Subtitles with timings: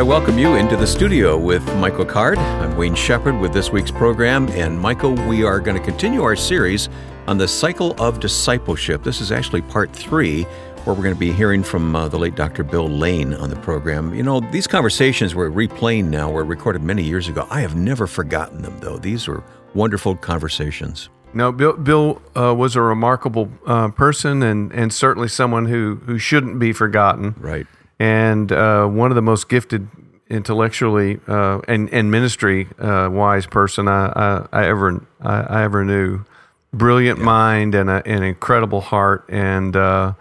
[0.00, 2.38] I welcome you into the studio with Michael Card.
[2.38, 4.48] I'm Wayne Shepherd with this week's program.
[4.52, 6.88] And Michael, we are going to continue our series
[7.26, 9.02] on the cycle of discipleship.
[9.02, 10.44] This is actually part three,
[10.84, 12.64] where we're going to be hearing from uh, the late Dr.
[12.64, 14.14] Bill Lane on the program.
[14.14, 17.46] You know, these conversations were replaying now, were recorded many years ago.
[17.50, 18.96] I have never forgotten them, though.
[18.96, 19.44] These were
[19.74, 21.10] wonderful conversations.
[21.34, 26.16] No, Bill, Bill uh, was a remarkable uh, person and, and certainly someone who, who
[26.16, 27.34] shouldn't be forgotten.
[27.38, 27.66] Right
[28.00, 29.86] and uh, one of the most gifted
[30.30, 35.84] intellectually uh, and and ministry uh, wise person I, I, I ever I, I, ever
[35.84, 36.24] knew.
[36.72, 37.24] Brilliant yeah.
[37.24, 40.14] mind and a, an incredible heart and uh,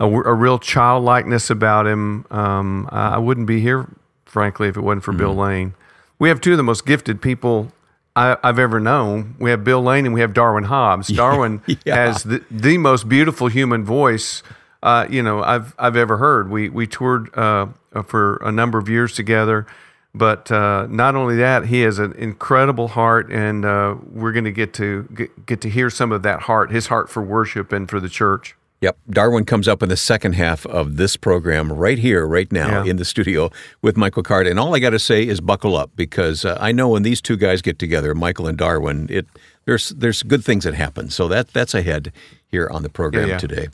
[0.00, 2.24] a, a, real childlikeness about him.
[2.30, 3.88] Um, I, wouldn't be here,
[4.24, 5.18] frankly, if it wasn't for mm-hmm.
[5.18, 5.74] Bill Lane.
[6.20, 7.72] We have two of the most gifted people
[8.14, 9.34] I, have ever known.
[9.40, 11.08] We have Bill Lane and we have Darwin Hobbs.
[11.14, 11.96] Darwin yeah.
[11.96, 14.44] has the, the most beautiful human voice
[14.82, 16.50] uh, you know I've I've ever heard.
[16.50, 17.68] We we toured uh,
[18.06, 19.66] for a number of years together,
[20.14, 24.52] but uh, not only that, he has an incredible heart, and uh, we're going to
[24.52, 27.88] get to get, get to hear some of that heart, his heart for worship and
[27.88, 28.56] for the church.
[28.82, 28.98] Yep.
[29.08, 32.90] Darwin comes up in the second half of this program right here, right now yeah.
[32.90, 34.46] in the studio with Michael Card.
[34.46, 37.22] And all I got to say is buckle up because uh, I know when these
[37.22, 39.26] two guys get together, Michael and Darwin, it
[39.64, 41.08] there's there's good things that happen.
[41.08, 42.12] So that that's ahead
[42.48, 43.38] here on the program yeah, yeah.
[43.38, 43.68] today.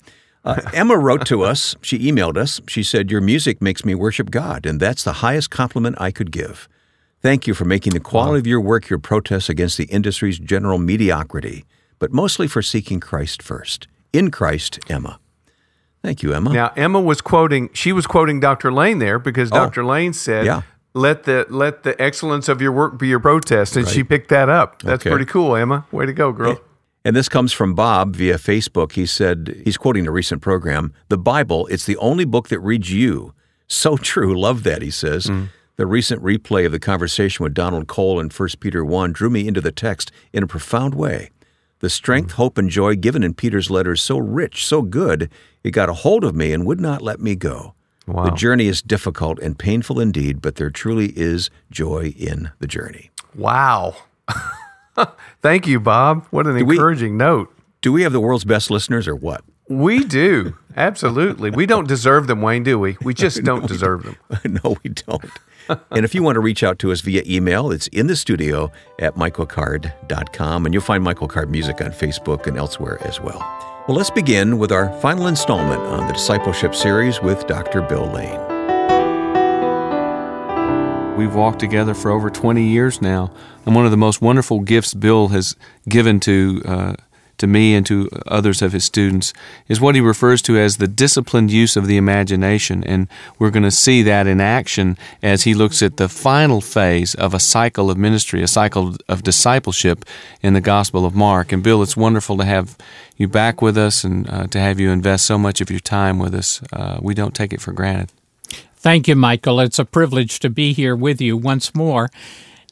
[0.44, 1.76] Uh, Emma wrote to us.
[1.82, 2.60] She emailed us.
[2.66, 6.30] She said, Your music makes me worship God, and that's the highest compliment I could
[6.32, 6.68] give.
[7.20, 8.38] Thank you for making the quality wow.
[8.38, 11.64] of your work your protest against the industry's general mediocrity,
[12.00, 13.86] but mostly for seeking Christ first.
[14.12, 15.20] In Christ, Emma.
[16.02, 16.52] Thank you, Emma.
[16.52, 18.72] Now, Emma was quoting, she was quoting Dr.
[18.72, 19.84] Lane there because oh, Dr.
[19.84, 20.62] Lane said, yeah.
[20.94, 23.94] Let the let the excellence of your work be your protest, and right.
[23.94, 24.82] she picked that up.
[24.82, 25.08] That's okay.
[25.08, 25.86] pretty cool, Emma.
[25.90, 26.60] Way to go, girl.
[27.04, 28.92] And this comes from Bob via Facebook.
[28.92, 32.92] He said, he's quoting a recent program, the Bible, it's the only book that reads
[32.92, 33.34] you.
[33.66, 34.38] So true.
[34.38, 35.26] Love that, he says.
[35.26, 35.48] Mm.
[35.76, 39.48] The recent replay of the conversation with Donald Cole in 1 Peter 1 drew me
[39.48, 41.30] into the text in a profound way.
[41.80, 42.36] The strength, mm.
[42.36, 45.30] hope, and joy given in Peter's letter is so rich, so good,
[45.64, 47.74] it got a hold of me and would not let me go.
[48.06, 48.24] Wow.
[48.24, 53.10] The journey is difficult and painful indeed, but there truly is joy in the journey.
[53.34, 53.96] Wow.
[55.42, 56.26] Thank you, Bob.
[56.30, 57.54] What an do encouraging we, note.
[57.80, 59.42] Do we have the world's best listeners or what?
[59.68, 60.56] We do.
[60.76, 61.50] Absolutely.
[61.50, 62.96] We don't deserve them, Wayne, do we?
[63.02, 64.16] We just don't no, deserve them.
[64.64, 65.30] no, we don't.
[65.90, 68.70] and if you want to reach out to us via email, it's in the studio
[68.98, 73.38] at michaelcard.com, and you'll find Michael Card Music on Facebook and elsewhere as well.
[73.88, 77.82] Well, let's begin with our final installment on the discipleship series with Dr.
[77.82, 78.40] Bill Lane.
[81.16, 83.30] We've walked together for over 20 years now.
[83.64, 85.56] And one of the most wonderful gifts Bill has
[85.88, 86.94] given to, uh,
[87.38, 89.32] to me and to others of his students
[89.68, 92.82] is what he refers to as the disciplined use of the imagination.
[92.84, 93.08] And
[93.38, 97.34] we're going to see that in action as he looks at the final phase of
[97.34, 100.04] a cycle of ministry, a cycle of discipleship
[100.42, 101.52] in the Gospel of Mark.
[101.52, 102.76] And Bill, it's wonderful to have
[103.16, 106.18] you back with us and uh, to have you invest so much of your time
[106.18, 106.60] with us.
[106.72, 108.12] Uh, we don't take it for granted.
[108.76, 109.60] Thank you, Michael.
[109.60, 112.10] It's a privilege to be here with you once more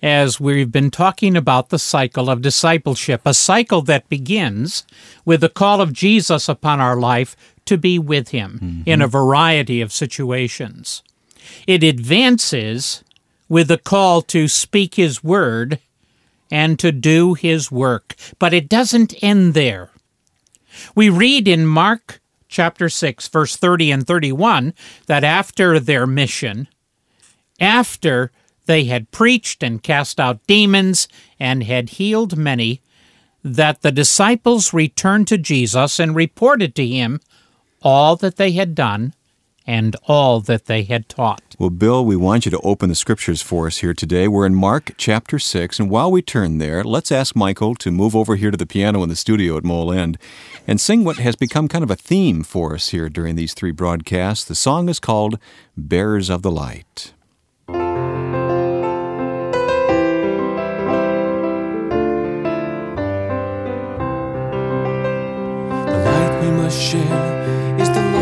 [0.02, 4.84] as we've been talking about the cycle of discipleship, a cycle that begins
[5.24, 8.82] with the call of Jesus upon our life to be with Him mm-hmm.
[8.86, 11.02] in a variety of situations.
[11.66, 13.04] It advances
[13.48, 15.78] with the call to speak His word
[16.50, 19.90] and to do His work, but it doesn't end there.
[20.94, 24.74] We read in Mark chapter 6, verse 30 and 31,
[25.06, 26.68] that after their mission,
[27.60, 28.32] after
[28.66, 31.08] they had preached and cast out demons
[31.38, 32.80] and had healed many,
[33.42, 37.20] that the disciples returned to Jesus and reported to him
[37.82, 39.14] all that they had done
[39.66, 41.54] and all that they had taught.
[41.58, 44.26] Well, Bill, we want you to open the scriptures for us here today.
[44.26, 48.16] We're in Mark chapter 6, and while we turn there, let's ask Michael to move
[48.16, 50.18] over here to the piano in the studio at Mole End
[50.66, 53.70] and sing what has become kind of a theme for us here during these three
[53.70, 54.44] broadcasts.
[54.44, 55.38] The song is called
[55.76, 57.12] Bearers of the Light.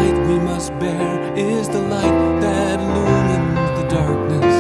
[0.08, 4.54] Light we must bear is the light that illumines the darkness.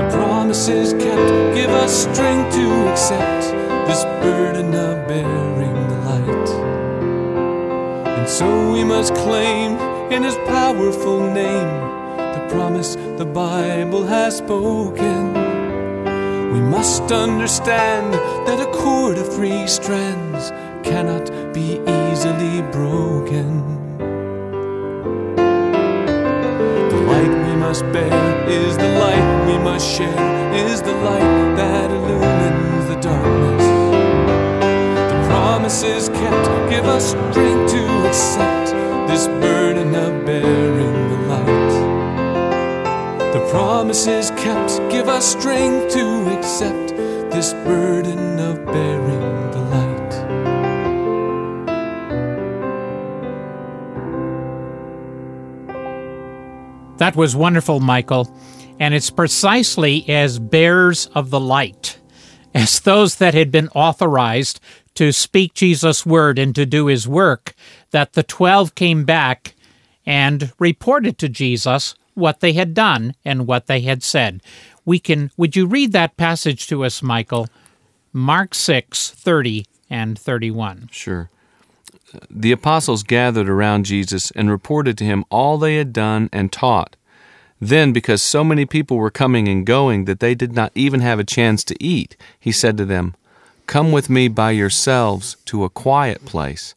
[0.00, 3.42] The promises kept give us strength to accept
[3.86, 6.48] this burden of bearing the light.
[8.18, 9.76] And so we must claim
[10.10, 11.70] in His powerful name
[12.16, 15.34] the promise the Bible has spoken.
[16.54, 18.14] We must understand
[18.46, 20.50] that a cord of three strands
[20.82, 23.48] cannot be easily broken.
[26.92, 30.24] The light we must bear is the light we must share,
[30.54, 33.66] is the light that illumines the darkness.
[35.12, 38.68] The promises kept give us strength to accept
[39.10, 41.72] this burden of bearing the light.
[43.34, 46.04] The promises kept give us strength to
[46.36, 46.88] accept
[47.34, 48.97] this burden of bearing
[57.08, 58.30] That was wonderful, Michael.
[58.78, 61.96] And it's precisely as bearers of the light,
[62.54, 64.60] as those that had been authorized
[64.96, 67.54] to speak Jesus' word and to do his work,
[67.92, 69.54] that the twelve came back
[70.04, 74.42] and reported to Jesus what they had done and what they had said.
[74.84, 77.48] We can would you read that passage to us, Michael?
[78.12, 80.90] Mark 6, 30 and 31.
[80.92, 81.30] Sure.
[82.30, 86.96] The apostles gathered around Jesus and reported to him all they had done and taught.
[87.60, 91.18] Then, because so many people were coming and going that they did not even have
[91.18, 93.14] a chance to eat, he said to them,
[93.66, 96.74] Come with me by yourselves to a quiet place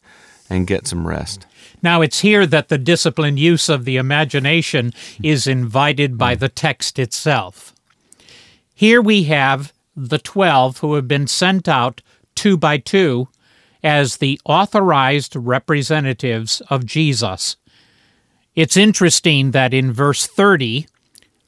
[0.50, 1.46] and get some rest.
[1.82, 4.92] Now, it's here that the disciplined use of the imagination
[5.22, 7.74] is invited by the text itself.
[8.74, 12.00] Here we have the twelve who have been sent out
[12.34, 13.28] two by two
[13.82, 17.56] as the authorized representatives of Jesus.
[18.54, 20.86] It's interesting that in verse 30,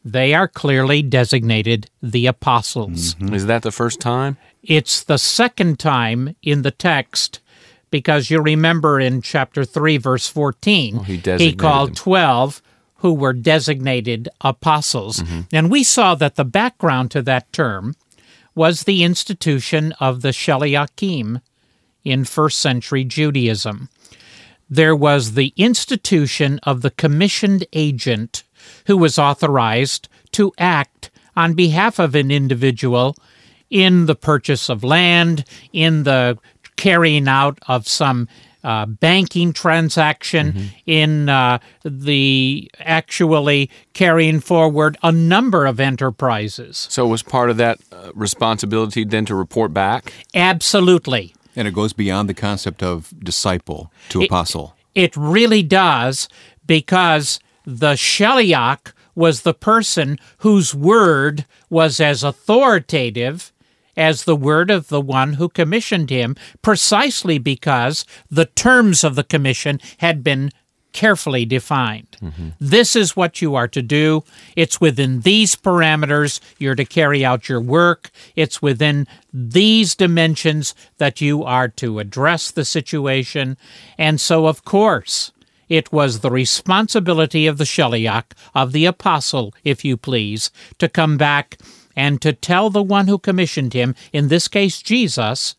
[0.05, 3.17] they are clearly designated the apostles.
[3.21, 4.37] Is that the first time?
[4.63, 7.41] It's the second time in the text
[7.91, 11.97] because you remember in chapter 3, verse 14, Oh, he designated called them.
[11.97, 12.63] 12
[12.97, 15.19] who were designated apostles.
[15.19, 15.41] Mm-hmm.
[15.53, 17.95] And we saw that the background to that term
[18.55, 21.43] was the institution of the Shaliachim
[22.03, 23.91] in first century Judaism.
[24.69, 28.45] There was the institution of the commissioned agent
[28.87, 33.17] who was authorized to act on behalf of an individual
[33.71, 36.39] in the purchase of land, in the
[36.77, 38.29] carrying out of some
[38.63, 46.87] uh, banking transaction, in uh, the actually carrying forward a number of enterprises.
[46.89, 50.13] So, was part of that uh, responsibility then to report back?
[50.35, 51.34] Absolutely.
[51.57, 54.75] And it goes beyond the concept of disciple to It- apostle.
[54.95, 56.29] It really does
[56.67, 63.53] because the Sheliach was the person whose word was as authoritative
[63.97, 69.23] as the word of the one who commissioned him, precisely because the terms of the
[69.23, 70.51] commission had been
[70.95, 72.17] carefully defined.
[72.23, 72.49] Mm-hmm.
[72.59, 74.25] This is what you are to do.
[74.57, 78.11] It's within these parameters you're to carry out your work.
[78.35, 83.59] It's within these dimensions that you are to address the situation.
[83.99, 85.33] And so, of course,
[85.69, 91.19] it was the responsibility of the Sheliach, of the apostle, if you please, to come
[91.19, 91.59] back
[91.97, 95.57] and to tell the one who commissioned him, in this case Jesus,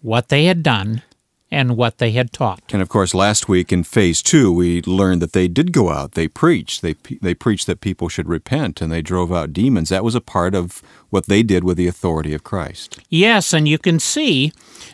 [0.00, 1.02] what they had done
[1.50, 2.62] and what they had taught.
[2.72, 6.12] And of course, last week in phase two, we learned that they did go out.
[6.12, 6.82] They preached.
[6.82, 9.88] They they preached that people should repent, and they drove out demons.
[9.88, 13.00] That was a part of what they did with the authority of Christ.
[13.08, 14.52] Yes, and you can see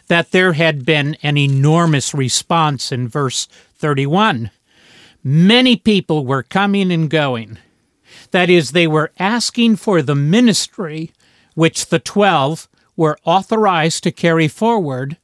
[0.08, 4.50] that there had been an enormous response in verse 31.
[5.23, 7.58] Many people were coming and going.
[8.30, 11.12] That is, they were asking for the ministry
[11.54, 15.16] which the twelve were authorized to carry forward,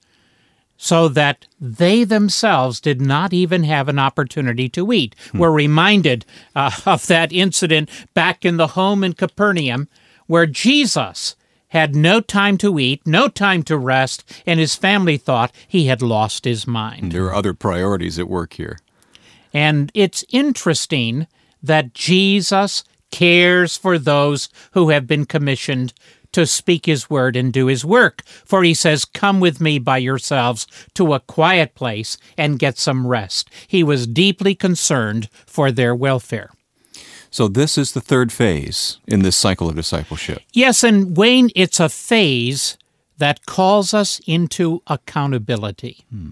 [0.82, 5.14] so that they themselves did not even have an opportunity to eat.
[5.34, 6.24] We're reminded
[6.56, 9.88] uh, of that incident back in the home in Capernaum
[10.26, 11.36] where Jesus
[11.68, 16.00] had no time to eat, no time to rest, and his family thought he had
[16.00, 17.12] lost his mind.
[17.12, 18.78] There are other priorities at work here.
[19.52, 21.26] And it's interesting
[21.62, 25.92] that Jesus cares for those who have been commissioned
[26.32, 28.22] to speak his word and do his work.
[28.44, 33.06] For he says, Come with me by yourselves to a quiet place and get some
[33.06, 33.50] rest.
[33.66, 36.50] He was deeply concerned for their welfare.
[37.30, 40.42] So this is the third phase in this cycle of discipleship.
[40.52, 42.76] Yes, and Wayne, it's a phase
[43.18, 46.04] that calls us into accountability.
[46.10, 46.30] Hmm.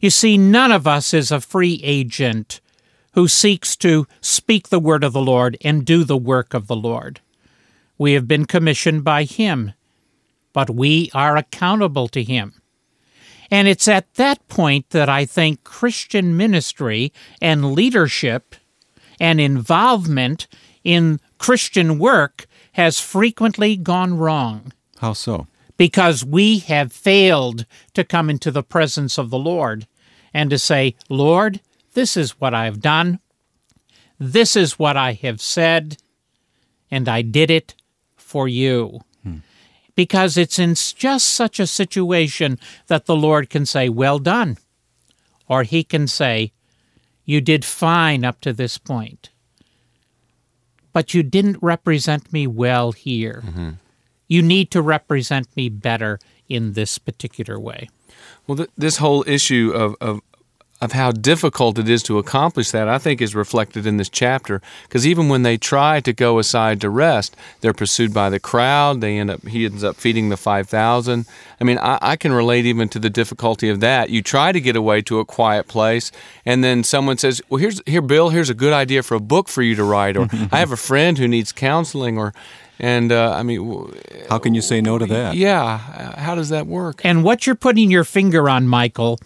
[0.00, 2.60] You see, none of us is a free agent
[3.14, 6.76] who seeks to speak the word of the Lord and do the work of the
[6.76, 7.20] Lord.
[8.02, 9.74] We have been commissioned by Him,
[10.52, 12.60] but we are accountable to Him.
[13.48, 18.56] And it's at that point that I think Christian ministry and leadership
[19.20, 20.48] and involvement
[20.82, 25.46] in Christian work has frequently gone wrong How so?
[25.76, 29.86] because we have failed to come into the presence of the Lord
[30.34, 31.60] and to say, Lord,
[31.94, 33.20] this is what I've done,
[34.18, 35.98] this is what I have said,
[36.90, 37.76] and I did it
[38.32, 39.00] for you.
[39.22, 39.38] Hmm.
[39.94, 44.56] Because it's in just such a situation that the Lord can say, Well done.
[45.48, 46.52] Or He can say,
[47.26, 49.28] You did fine up to this point,
[50.94, 53.42] but you didn't represent me well here.
[53.44, 53.70] Mm-hmm.
[54.28, 57.90] You need to represent me better in this particular way.
[58.46, 60.20] Well, th- this whole issue of, of
[60.82, 64.60] of how difficult it is to accomplish that, I think, is reflected in this chapter.
[64.82, 69.00] Because even when they try to go aside to rest, they're pursued by the crowd.
[69.00, 71.26] They end up he ends up feeding the five thousand.
[71.60, 74.10] I mean, I, I can relate even to the difficulty of that.
[74.10, 76.10] You try to get away to a quiet place,
[76.44, 78.30] and then someone says, "Well, here's here, Bill.
[78.30, 80.76] Here's a good idea for a book for you to write," or "I have a
[80.76, 82.34] friend who needs counseling," or
[82.80, 83.92] and uh, I mean,
[84.28, 85.36] How can you say no to that?
[85.36, 85.78] yeah,
[86.18, 87.02] how does that work?
[87.04, 89.20] And what you're putting your finger on, Michael,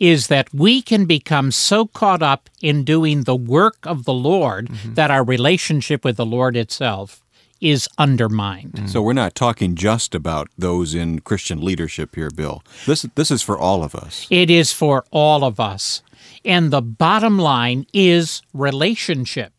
[0.00, 4.68] is that we can become so caught up in doing the work of the Lord
[4.68, 4.94] mm-hmm.
[4.94, 7.22] that our relationship with the Lord itself
[7.60, 8.88] is undermined.
[8.88, 12.64] So we're not talking just about those in Christian leadership here, Bill.
[12.86, 14.26] This this is for all of us.
[14.30, 16.02] It is for all of us.
[16.42, 19.52] And the bottom line is relationship.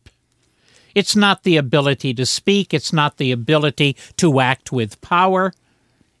[0.96, 5.52] It's not the ability to speak, it's not the ability to act with power.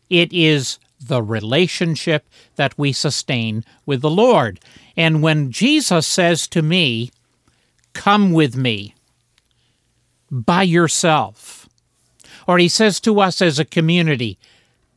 [0.08, 4.60] It is the relationship that we sustain with the Lord.
[4.96, 7.10] And when Jesus says to me,
[7.92, 8.94] Come with me
[10.30, 11.68] by yourself,
[12.48, 14.38] or he says to us as a community,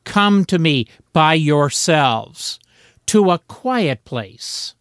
[0.05, 2.59] Come to me by yourselves
[3.07, 4.75] to a quiet place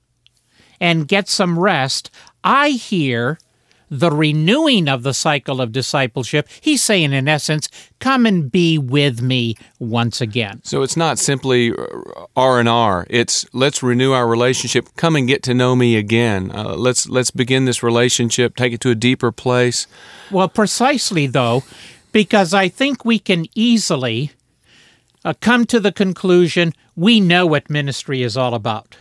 [0.81, 2.11] and get some rest,
[2.43, 3.39] I hear
[3.99, 6.49] the renewing of the cycle of discipleship.
[6.61, 7.69] He's saying, in essence,
[8.01, 10.61] come and be with me once again.
[10.65, 11.73] So it's not simply
[12.35, 13.07] R and R.
[13.09, 14.89] It's let's renew our relationship.
[14.97, 16.51] Come and get to know me again.
[16.53, 18.57] Uh, let's let's begin this relationship.
[18.57, 19.87] Take it to a deeper place.
[20.31, 21.63] Well, precisely though,
[22.11, 24.33] because I think we can easily
[25.25, 28.97] uh, come to the conclusion we know what ministry is all about.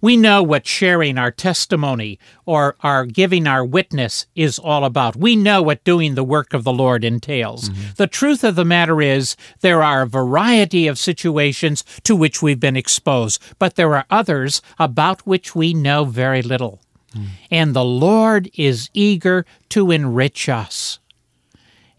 [0.00, 5.16] We know what sharing our testimony or our giving our witness is all about.
[5.16, 7.68] We know what doing the work of the Lord entails.
[7.68, 7.82] Mm-hmm.
[7.96, 12.60] The truth of the matter is, there are a variety of situations to which we've
[12.60, 16.80] been exposed, but there are others about which we know very little.
[17.14, 17.26] Mm.
[17.50, 20.98] And the Lord is eager to enrich us.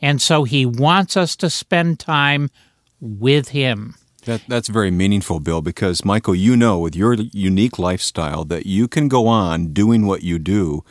[0.02, 2.52] And so he wants us to spend time
[3.00, 3.96] with him.
[4.28, 8.90] That, that's very meaningful, Bill, because Michael, you know with your unique lifestyle that you
[8.90, 10.84] can go on doing what you do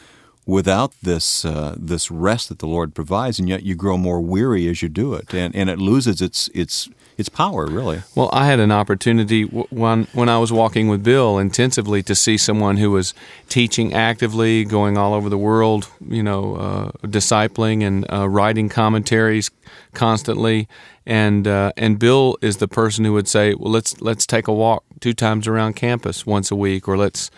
[0.47, 4.69] without this uh, this rest that the Lord provides, and yet you grow more weary
[4.69, 6.89] as you do it, and, and it loses its its
[7.19, 8.03] its power, really.
[8.15, 12.37] Well, I had an opportunity when when I was walking with Bill intensively to see
[12.39, 13.15] someone who was
[13.49, 19.51] teaching actively, going all over the world, you know, uh, discipling and uh, writing commentaries
[19.95, 20.69] constantly.
[21.07, 24.53] And uh, and Bill is the person who would say, "Well, let's let's take a
[24.53, 27.31] walk two times around campus once a week, or let's,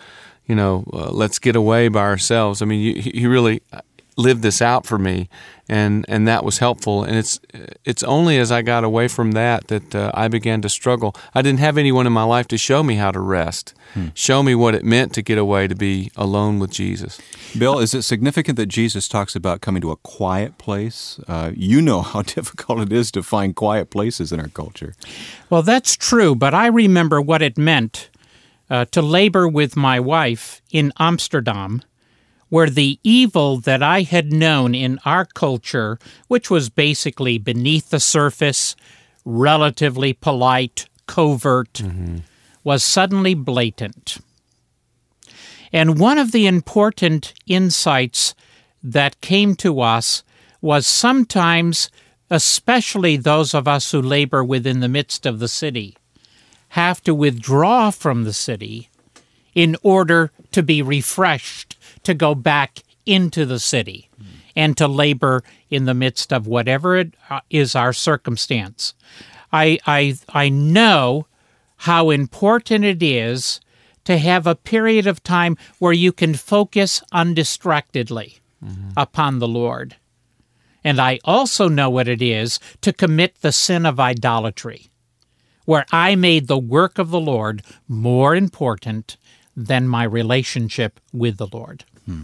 [0.49, 3.61] you know, uh, let's get away by ourselves." I mean, you, he really
[4.19, 5.29] lived this out for me,
[5.67, 7.03] and and that was helpful.
[7.03, 7.39] And it's
[7.85, 11.15] it's only as I got away from that that uh, I began to struggle.
[11.33, 13.73] I didn't have anyone in my life to show me how to rest,
[14.13, 17.19] show me what it meant to get away to be alone with Jesus.
[17.57, 21.19] Bill, is it significant that Jesus talks about coming to a quiet place?
[21.27, 24.93] Uh, you know how difficult it is to find quiet places in our culture.
[25.49, 28.08] Well, that's true, but I remember what it meant
[28.69, 31.81] uh, to labor with my wife in Amsterdam,
[32.49, 37.99] where the evil that I had known in our culture, which was basically beneath the
[37.99, 38.75] surface,
[39.25, 41.81] relatively polite, covert,
[42.63, 44.17] was suddenly blatant.
[45.71, 48.33] And one of the important insights
[48.81, 50.23] that came to us
[50.61, 51.89] was sometimes,
[52.29, 55.95] especially those of us who labor within the midst of the city,
[56.69, 58.89] have to withdraw from the city
[59.55, 64.09] in order to be refreshed, to go back into the city,
[64.55, 67.39] and to labor in the midst of whatever it uh,
[67.75, 68.93] our circumstance.
[69.51, 71.27] I, I, I know
[71.77, 73.61] how important it is
[74.05, 78.39] to have a period of time where you can focus undistractedly
[78.97, 79.95] upon the Lord.
[80.83, 84.89] And I also know what it is to commit the sin of idolatry,
[85.69, 89.17] where I made the work of the Lord more important
[89.55, 91.83] than my relationship with the Lord.
[92.07, 92.23] Hmm.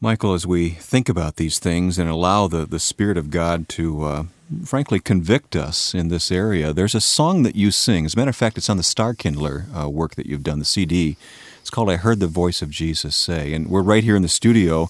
[0.00, 4.04] Michael, as we think about these things and allow the, the Spirit of God to,
[4.04, 4.22] uh,
[4.64, 8.06] frankly, convict us in this area, there's a song that you sing.
[8.06, 10.58] As a matter of fact, it's on the Star Kindler uh, work that you've done,
[10.58, 11.18] the CD.
[11.60, 13.52] It's called I Heard the Voice of Jesus Say.
[13.52, 14.88] And we're right here in the studio.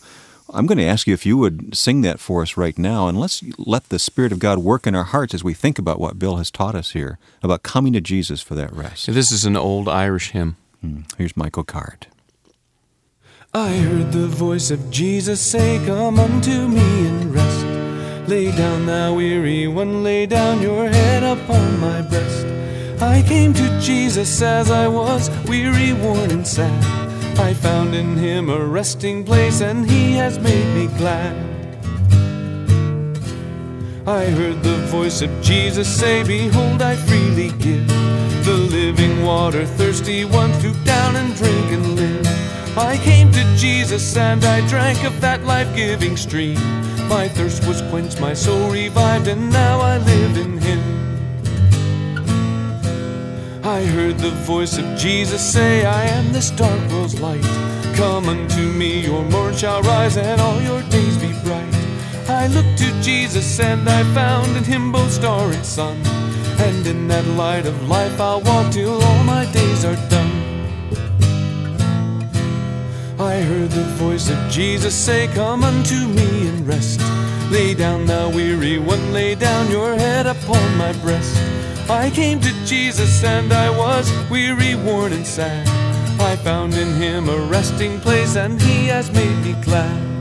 [0.55, 3.19] I'm going to ask you if you would sing that for us right now, and
[3.19, 6.19] let's let the Spirit of God work in our hearts as we think about what
[6.19, 9.07] Bill has taught us here about coming to Jesus for that rest.
[9.07, 10.57] This is an old Irish hymn.
[10.83, 11.01] Hmm.
[11.17, 12.07] Here's Michael Card.
[13.55, 18.29] I heard the voice of Jesus say, Come unto me and rest.
[18.29, 22.47] Lay down, thou weary one, lay down your head upon my breast.
[23.03, 27.12] I came to Jesus as I was, weary, worn, and sad.
[27.39, 31.37] I found in him a resting place, and he has made me glad.
[34.07, 37.87] I heard the voice of Jesus say, Behold, I freely give
[38.45, 42.27] the living water, thirsty one, stoop down and drink and live.
[42.77, 46.59] I came to Jesus and I drank of that life giving stream.
[47.09, 51.12] My thirst was quenched, my soul revived, and now I live in Him.
[53.65, 57.45] I heard the voice of Jesus say, I am this dark world's light.
[57.95, 61.73] Come unto me, your morn shall rise, and all your days be bright.
[62.29, 65.97] I looked to Jesus and I found in Him both star and sun.
[66.59, 70.33] And in that light of life I'll walk till all my days are done.
[73.21, 77.01] I heard the voice of Jesus say, Come unto me and rest.
[77.53, 81.62] Lay down, thou weary one, lay down your head upon my breast.
[81.91, 85.67] I came to Jesus and I was weary, worn, and sad.
[86.21, 90.13] I found in him a resting place and he has made me glad.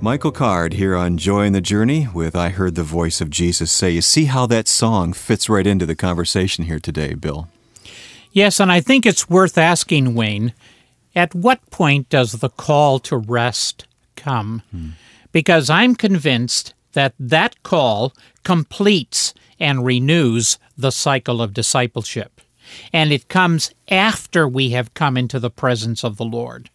[0.00, 3.72] Michael Card here on Joy in the Journey with I Heard the Voice of Jesus
[3.72, 3.90] Say.
[3.90, 7.48] You see how that song fits right into the conversation here today, Bill.
[8.30, 10.52] Yes, and I think it's worth asking, Wayne,
[11.16, 14.62] at what point does the call to rest come?
[14.70, 14.88] Hmm.
[15.32, 22.40] Because I'm convinced that that call completes and renews the cycle of discipleship.
[22.92, 26.70] And it comes after we have come into the presence of the Lord,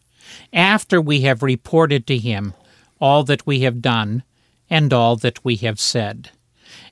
[0.53, 2.53] after we have reported to Him
[3.01, 4.23] all that we have done
[4.69, 6.29] and all that we have said,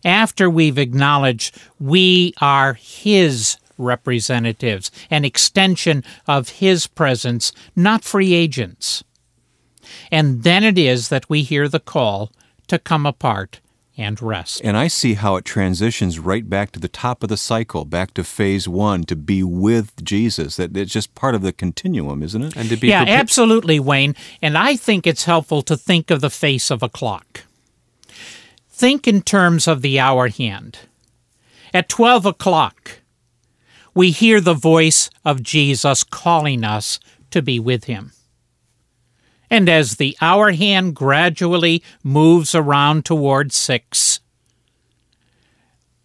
[0.04, 9.04] after we've acknowledged we are His representatives, an extension of His presence, not free agents.
[10.12, 12.32] And then it is that we hear the call
[12.68, 13.60] to come apart
[13.98, 14.62] and rest.
[14.64, 18.14] And I see how it transitions right back to the top of the cycle, back
[18.14, 20.58] to phase one, to be with Jesus.
[20.58, 22.56] That it's just part of the continuum, isn't it?
[22.56, 23.20] And to be yeah, prepared.
[23.20, 24.16] absolutely, Wayne.
[24.42, 27.44] And I think it's helpful to think of the face of a clock.
[28.70, 30.80] Think in terms of the hour hand.
[31.74, 33.00] At twelve o'clock,
[33.96, 37.00] we hear the voice of Jesus calling us
[37.32, 38.12] to be with him.
[39.50, 44.20] And as the hour hand gradually moves around toward six,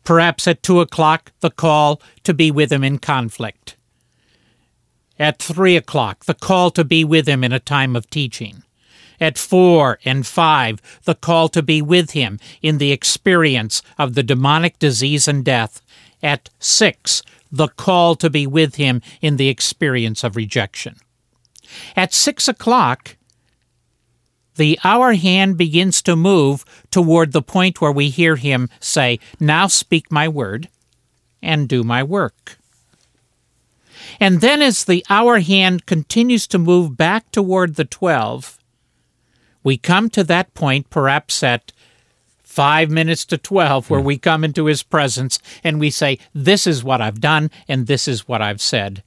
[0.05, 3.77] perhaps at two o'clock, the call to be with him in conflict.
[5.19, 8.63] At three o'clock, the call to be with him in a time of teaching.
[9.21, 14.25] At four and five, the call to be with him in the experience of the
[14.25, 15.81] demonic disease and death.
[16.23, 20.97] At six, the call to be with him in the experience of rejection.
[21.95, 23.17] At six o'clock,
[24.57, 29.67] the hour hand begins to move toward the point where we hear him say, Now
[29.67, 30.69] speak my word
[31.43, 32.59] and do my work.
[34.21, 38.59] And then, as the hour hand continues to move back toward the 12,
[39.63, 41.73] we come to that point, perhaps at
[42.43, 44.07] five minutes to 12, where hmm.
[44.07, 48.07] we come into his presence and we say, This is what I've done and this
[48.07, 49.03] is what I've said.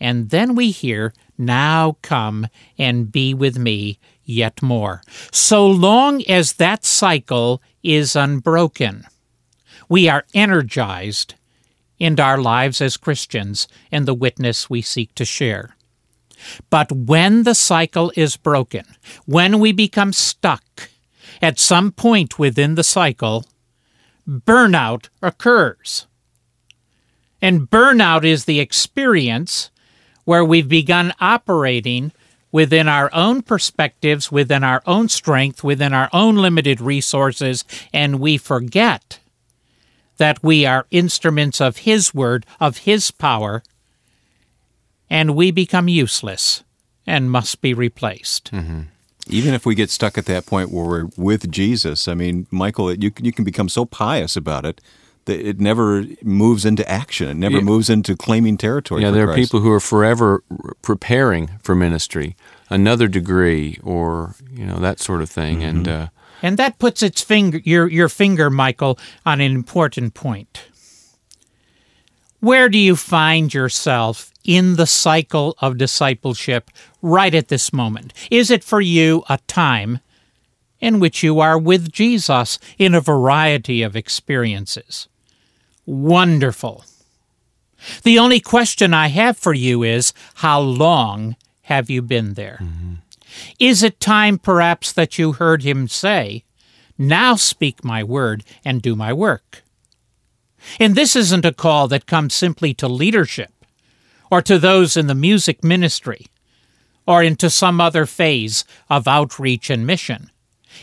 [0.00, 2.48] And then we hear, Now come
[2.78, 5.02] and be with me yet more.
[5.32, 9.04] So long as that cycle is unbroken,
[9.88, 11.34] we are energized
[11.98, 15.76] in our lives as Christians and the witness we seek to share.
[16.68, 18.84] But when the cycle is broken,
[19.24, 20.90] when we become stuck,
[21.40, 23.46] at some point within the cycle,
[24.28, 26.06] burnout occurs.
[27.40, 29.70] And burnout is the experience
[30.24, 32.12] where we've begun operating
[32.52, 38.36] within our own perspectives, within our own strength, within our own limited resources, and we
[38.36, 39.18] forget
[40.16, 43.62] that we are instruments of His Word, of His power,
[45.10, 46.64] and we become useless
[47.06, 48.52] and must be replaced.
[48.52, 48.82] Mm-hmm.
[49.28, 52.92] Even if we get stuck at that point where we're with Jesus, I mean, Michael,
[52.94, 54.80] you you can become so pious about it
[55.28, 57.28] it never moves into action.
[57.28, 57.62] It never Yeah.
[57.64, 59.02] moves into claiming territory.
[59.02, 60.42] Yeah, for there are people who are forever
[60.82, 62.36] preparing for ministry,
[62.70, 65.62] another degree, or you know that sort of thing.
[65.64, 66.06] And uh,
[66.42, 70.62] And that puts its finger your your finger, Michael, on an important point.
[72.40, 76.70] Where do you find yourself in the cycle of discipleship
[77.02, 78.12] right at this moment?
[78.30, 79.98] Is it for you a time
[80.78, 85.08] in which you are with Jesus in a variety of experiences?
[85.86, 86.84] Wonderful.
[88.02, 92.58] The only question I have for you is how long have you been there?
[92.62, 92.94] Mm-hmm.
[93.58, 96.44] Is it time perhaps that you heard him say,
[96.98, 99.62] Now speak my word and do my work?
[100.80, 103.52] And this isn't a call that comes simply to leadership
[104.30, 106.26] or to those in the music ministry
[107.06, 110.30] or into some other phase of outreach and mission.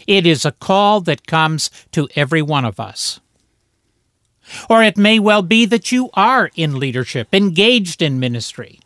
[0.07, 3.19] It is a call that comes to every one of us.
[4.69, 8.79] Or it may well be that you are in leadership, engaged in ministry.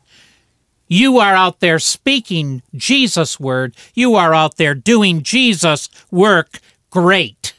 [0.88, 3.76] You are out there speaking Jesus' word.
[3.94, 6.60] You are out there doing Jesus' work.
[6.90, 7.54] Great.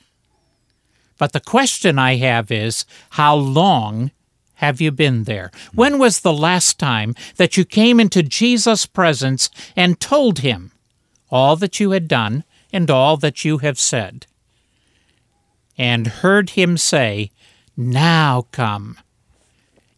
[1.18, 4.12] But the question I have is how long
[4.54, 5.50] have you been there?
[5.74, 10.72] When was the last time that you came into Jesus' presence and told him
[11.30, 14.26] all that you had done and all that you have said?
[15.76, 17.30] And heard him say,
[17.80, 18.98] Now come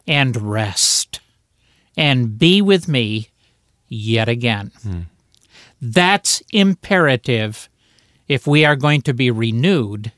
[0.07, 1.19] and rest
[1.97, 3.29] and be with me
[3.87, 4.71] yet again.
[4.83, 4.99] Hmm.
[5.81, 7.69] That's imperative
[8.27, 10.11] if we are going to be renewed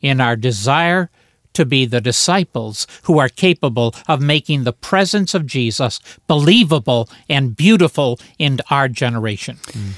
[0.00, 1.08] in our desire
[1.52, 7.56] to be the disciples who are capable of making the presence of Jesus believable and
[7.56, 9.58] beautiful in our generation.
[9.72, 9.90] Hmm.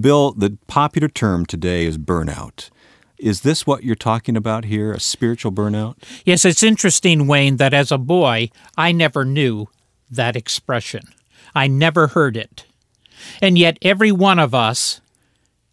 [0.00, 2.70] Bill, the popular term today is burnout.
[3.18, 4.92] Is this what you're talking about here?
[4.92, 5.96] A spiritual burnout?
[6.24, 9.68] Yes, it's interesting, Wayne, that as a boy, I never knew
[10.10, 11.02] that expression.
[11.54, 12.66] I never heard it.
[13.40, 15.00] And yet, every one of us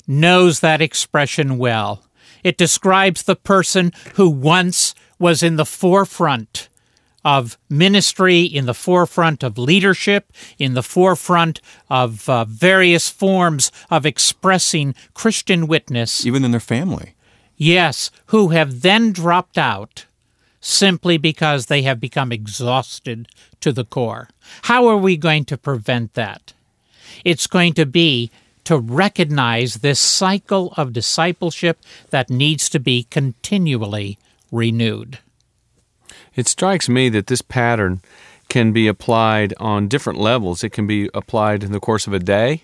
[0.07, 2.03] knows that expression well.
[2.43, 6.69] It describes the person who once was in the forefront
[7.25, 14.05] of ministry, in the forefront of leadership, in the forefront of uh, various forms of
[14.05, 16.25] expressing Christian witness.
[16.25, 17.15] Even in their family.
[17.63, 20.05] Yes, who have then dropped out
[20.59, 23.29] simply because they have become exhausted
[23.61, 24.27] to the core.
[24.63, 26.51] How are we going to prevent that?
[27.23, 28.31] It's going to be
[28.65, 34.17] to recognize this cycle of discipleship that needs to be continually
[34.51, 35.19] renewed.
[36.35, 38.01] It strikes me that this pattern
[38.49, 40.65] can be applied on different levels.
[40.65, 42.63] It can be applied in the course of a day,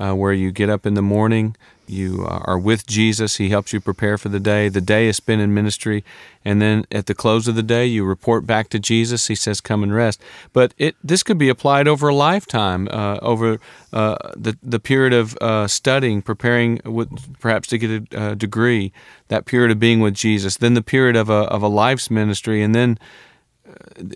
[0.00, 1.54] uh, where you get up in the morning,
[1.86, 4.68] you uh, are with Jesus, He helps you prepare for the day.
[4.68, 6.04] The day is spent in ministry,
[6.44, 9.26] and then at the close of the day, you report back to Jesus.
[9.26, 10.20] He says, "Come and rest."
[10.52, 13.58] But it this could be applied over a lifetime, uh, over
[13.92, 18.92] uh, the the period of uh, studying, preparing, with, perhaps to get a, a degree.
[19.28, 22.62] That period of being with Jesus, then the period of a of a life's ministry,
[22.62, 22.98] and then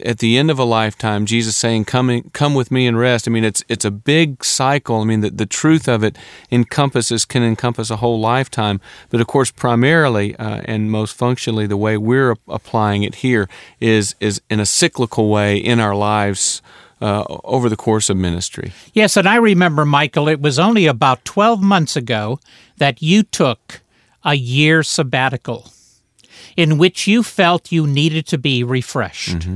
[0.04, 3.30] at the end of a lifetime, Jesus saying, "Come, come with me and rest." I
[3.30, 5.00] mean, it's it's a big cycle.
[5.00, 6.16] I mean, the, the truth of it
[6.50, 8.80] encompasses can encompass a whole lifetime.
[9.10, 13.48] But of course, primarily uh, and most functionally, the way we're applying it here
[13.80, 16.62] is is in a cyclical way in our lives
[17.00, 18.72] uh, over the course of ministry.
[18.92, 22.40] Yes, and I remember, Michael, it was only about 12 months ago
[22.78, 23.80] that you took
[24.24, 25.70] a year sabbatical
[26.56, 29.46] in which you felt you needed to be refreshed.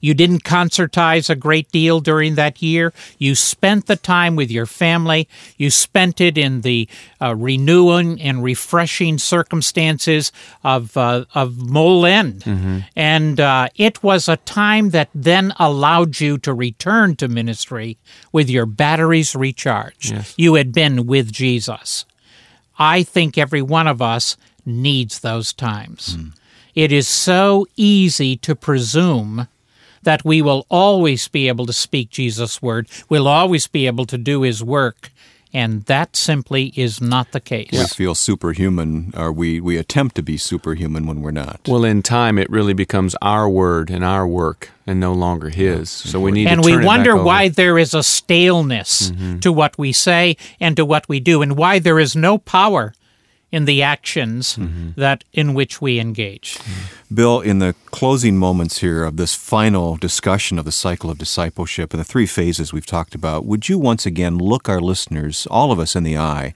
[0.00, 2.92] You didn't concertize a great deal during that year.
[3.18, 5.28] You spent the time with your family.
[5.56, 6.88] You spent it in the
[7.20, 10.30] uh, renewing and refreshing circumstances
[10.62, 12.44] of of, of Mole End.
[12.94, 17.98] And uh, it was a time that then allowed you to return to ministry
[18.30, 20.12] with your batteries recharged.
[20.12, 20.34] Yes.
[20.36, 22.04] You had been with Jesus.
[22.78, 24.36] I think every one of us
[24.68, 26.14] needs those times.
[26.14, 26.28] Hmm.
[26.74, 29.48] It is so easy to presume
[30.02, 34.18] that we will always be able to speak Jesus' word, we'll always be able to
[34.18, 35.10] do his work,
[35.52, 37.70] and that simply is not the case.
[37.72, 41.60] We feel superhuman, or we, we attempt to be superhuman when we're not.
[41.66, 45.90] Well, in time, it really becomes our word and our work, and no longer His.
[45.90, 47.24] So we need and to we turn it wonder back over.
[47.24, 49.38] why there is a staleness mm-hmm.
[49.40, 52.94] to what we say and to what we do, and why there is no power
[53.50, 54.90] in the actions mm-hmm.
[55.00, 56.58] that in which we engage.
[56.58, 57.14] Mm-hmm.
[57.14, 61.92] Bill, in the closing moments here of this final discussion of the cycle of discipleship
[61.92, 65.72] and the three phases we've talked about, would you once again look our listeners, all
[65.72, 66.54] of us, in the eye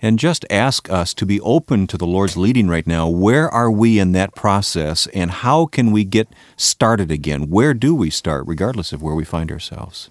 [0.00, 3.08] and just ask us to be open to the Lord's leading right now.
[3.08, 7.50] Where are we in that process, and how can we get started again?
[7.50, 10.08] Where do we start, regardless of where we find ourselves?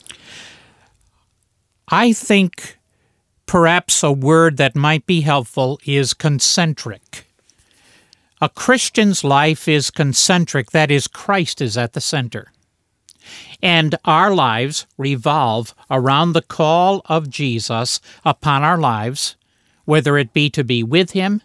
[1.88, 2.78] I think
[3.48, 7.26] perhaps a word that might be helpful is concentric.
[8.40, 12.52] A Christian's life is concentric, that is, Christ is at the center.
[13.64, 19.36] And our lives revolve around the call of Jesus upon our lives,
[19.86, 21.42] whether it be to be with Him,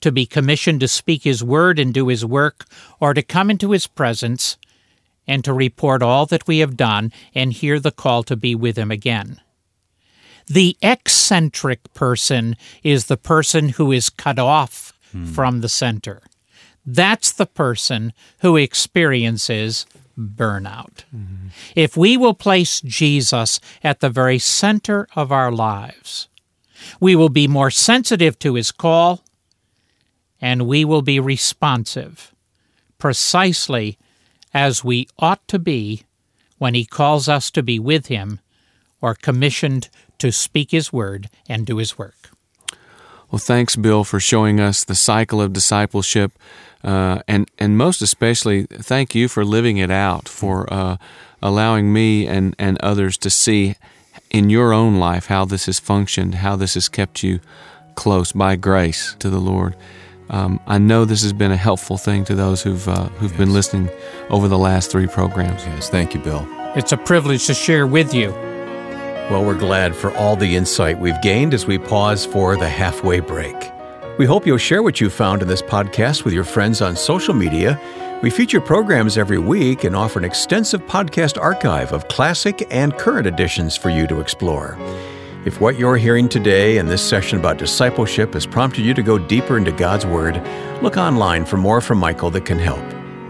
[0.00, 2.66] to be commissioned to speak His word and do His work,
[3.00, 4.56] or to come into His presence
[5.26, 8.78] and to report all that we have done and hear the call to be with
[8.78, 9.40] Him again.
[10.46, 15.26] The eccentric person is the person who is cut off hmm.
[15.26, 16.22] from the center.
[16.86, 19.86] That's the person who experiences
[20.18, 21.04] burnout.
[21.14, 21.48] Mm-hmm.
[21.74, 26.28] If we will place Jesus at the very center of our lives,
[27.00, 29.24] we will be more sensitive to his call
[30.40, 32.34] and we will be responsive
[32.98, 33.98] precisely
[34.52, 36.04] as we ought to be
[36.58, 38.40] when he calls us to be with him
[39.00, 42.30] or commissioned to speak his word and do his work.
[43.30, 46.32] Well, thanks, Bill, for showing us the cycle of discipleship,
[46.84, 50.98] uh, and and most especially, thank you for living it out, for uh,
[51.42, 53.74] allowing me and and others to see
[54.30, 57.40] in your own life how this has functioned, how this has kept you
[57.96, 59.74] close by grace to the Lord.
[60.30, 63.52] Um, I know this has been a helpful thing to those who've uh, who've been
[63.52, 63.90] listening
[64.30, 65.64] over the last three programs.
[65.66, 66.46] Yes, thank you, Bill.
[66.76, 68.53] It's a privilege to share with you.
[69.30, 73.20] Well, we're glad for all the insight we've gained as we pause for the halfway
[73.20, 73.56] break.
[74.18, 77.32] We hope you'll share what you found in this podcast with your friends on social
[77.32, 77.80] media.
[78.22, 83.26] We feature programs every week and offer an extensive podcast archive of classic and current
[83.26, 84.76] editions for you to explore.
[85.46, 89.18] If what you're hearing today in this session about discipleship has prompted you to go
[89.18, 90.36] deeper into God's Word,
[90.82, 92.84] look online for more from Michael that can help.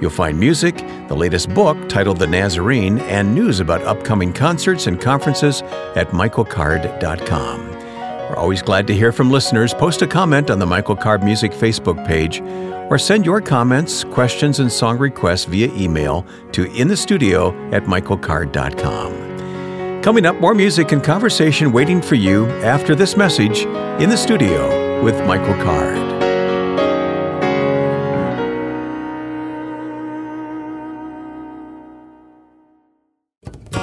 [0.04, 0.76] You'll find music,
[1.08, 5.62] the latest book titled The Nazarene, and news about upcoming concerts and conferences
[5.96, 7.70] at michaelcard.com.
[7.70, 9.72] We're always glad to hear from listeners.
[9.72, 12.42] Post a comment on the Michael Card Music Facebook page
[12.90, 20.02] or send your comments, questions, and song requests via email to inthestudio at michaelcard.com.
[20.02, 23.60] Coming up, more music and conversation waiting for you after this message
[24.02, 26.13] in the studio with Michael Card.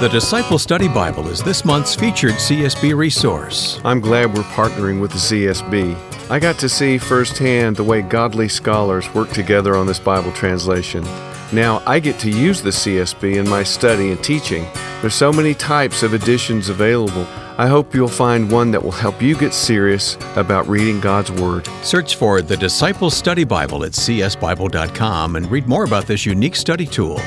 [0.02, 3.80] The Disciple Study Bible is this month's featured CSB resource.
[3.84, 5.94] I'm glad we're partnering with the CSB.
[6.28, 11.04] I got to see firsthand the way godly scholars work together on this Bible translation.
[11.52, 14.66] Now I get to use the CSB in my study and teaching.
[15.02, 17.24] There's so many types of editions available.
[17.56, 21.68] I hope you'll find one that will help you get serious about reading God's Word.
[21.84, 26.86] Search for the Disciple Study Bible at csbible.com and read more about this unique study
[26.86, 27.20] tool.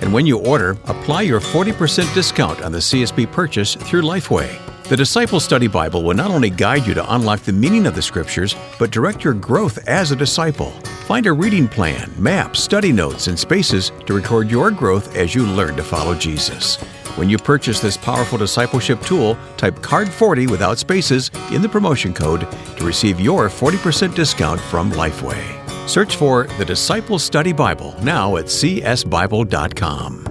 [0.00, 4.58] And when you order, apply your 40% discount on the CSB purchase through Lifeway.
[4.90, 8.02] The Disciple Study Bible will not only guide you to unlock the meaning of the
[8.02, 10.72] Scriptures, but direct your growth as a disciple.
[11.06, 15.46] Find a reading plan, maps, study notes, and spaces to record your growth as you
[15.46, 16.76] learn to follow Jesus.
[17.16, 22.48] When you purchase this powerful discipleship tool, type CARD40 without spaces in the promotion code
[22.76, 25.59] to receive your 40% discount from Lifeway.
[25.86, 30.30] Search for the Disciple Study Bible now at csbible.com.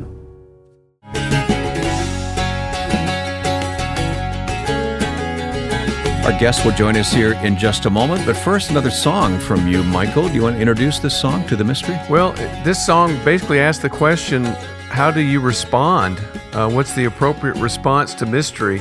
[6.26, 9.68] Our guest will join us here in just a moment, but first, another song from
[9.68, 10.28] you, Michael.
[10.28, 11.98] Do you want to introduce this song to the mystery?
[12.08, 12.34] Well,
[12.64, 14.46] this song basically asks the question
[14.90, 16.20] how do you respond?
[16.54, 18.80] Uh, what's the appropriate response to mystery?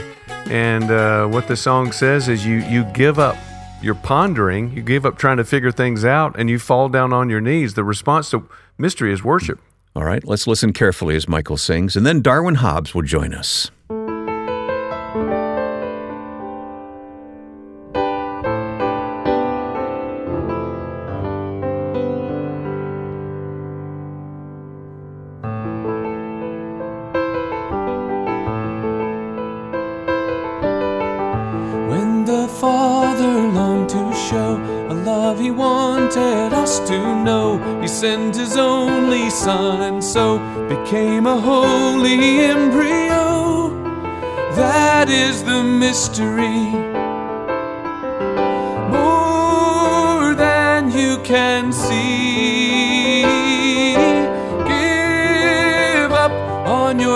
[0.50, 3.36] And uh, what the song says is you, you give up.
[3.80, 7.30] You're pondering, you give up trying to figure things out, and you fall down on
[7.30, 7.74] your knees.
[7.74, 9.60] The response to mystery is worship.
[9.94, 13.70] All right, let's listen carefully as Michael sings, and then Darwin Hobbs will join us.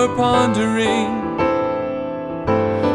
[0.08, 1.12] pondering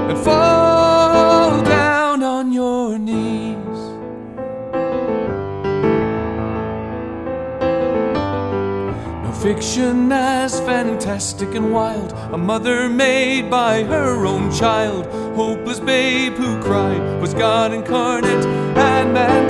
[0.10, 3.58] and fall down on your knees.
[9.24, 16.34] No fiction as fantastic and wild, a mother made by her own child, hopeless babe
[16.34, 18.46] who cried was God incarnate
[18.78, 19.50] and man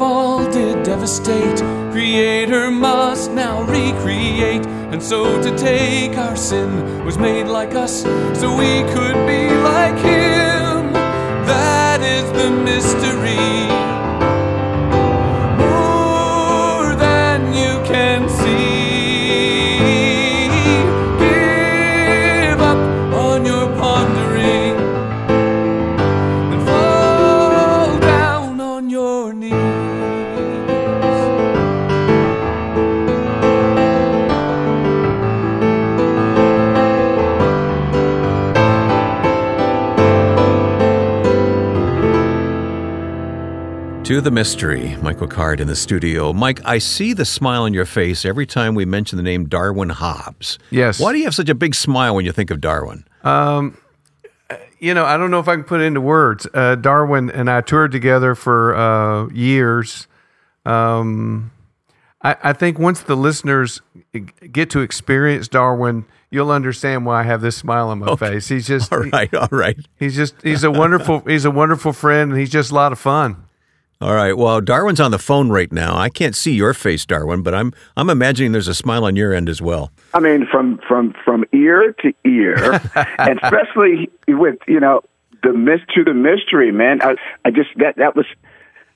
[0.00, 1.58] fall did devastate,
[1.92, 4.64] Creator must now recreate.
[4.92, 8.00] And so to take our sin was made like us,
[8.40, 10.94] so we could be like Him.
[11.44, 13.79] That is the mystery.
[44.10, 46.32] To the mystery, Michael Card in the studio.
[46.32, 49.88] Mike, I see the smile on your face every time we mention the name Darwin
[49.88, 50.58] Hobbs.
[50.70, 50.98] Yes.
[50.98, 53.04] Why do you have such a big smile when you think of Darwin?
[53.24, 56.44] You know, I don't know if I can put it into words.
[56.52, 60.08] Uh, Darwin and I toured together for uh, years.
[60.66, 61.52] Um,
[62.20, 63.80] I, I think once the listeners
[64.50, 68.48] get to experience Darwin, you'll understand why I have this smile on my face.
[68.48, 69.78] He's just, All right, all right.
[70.00, 72.98] he's just, he's a wonderful, he's a wonderful friend, and he's just a lot of
[72.98, 73.44] fun.
[74.02, 74.34] All right.
[74.34, 75.94] Well, Darwin's on the phone right now.
[75.94, 79.34] I can't see your face, Darwin, but I'm I'm imagining there's a smile on your
[79.34, 79.92] end as well.
[80.14, 82.80] I mean, from from from ear to ear,
[83.18, 85.02] and especially with you know
[85.42, 87.02] the mist to the mystery, man.
[87.02, 88.24] I, I just that that was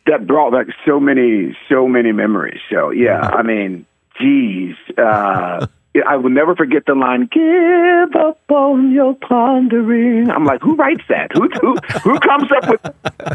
[0.06, 2.60] that brought back so many so many memories.
[2.70, 3.84] So yeah, I mean,
[4.18, 5.66] geez, uh,
[6.06, 11.02] I will never forget the line "Give up on your pondering." I'm like, who writes
[11.08, 11.30] that?
[11.34, 12.80] Who who who comes up with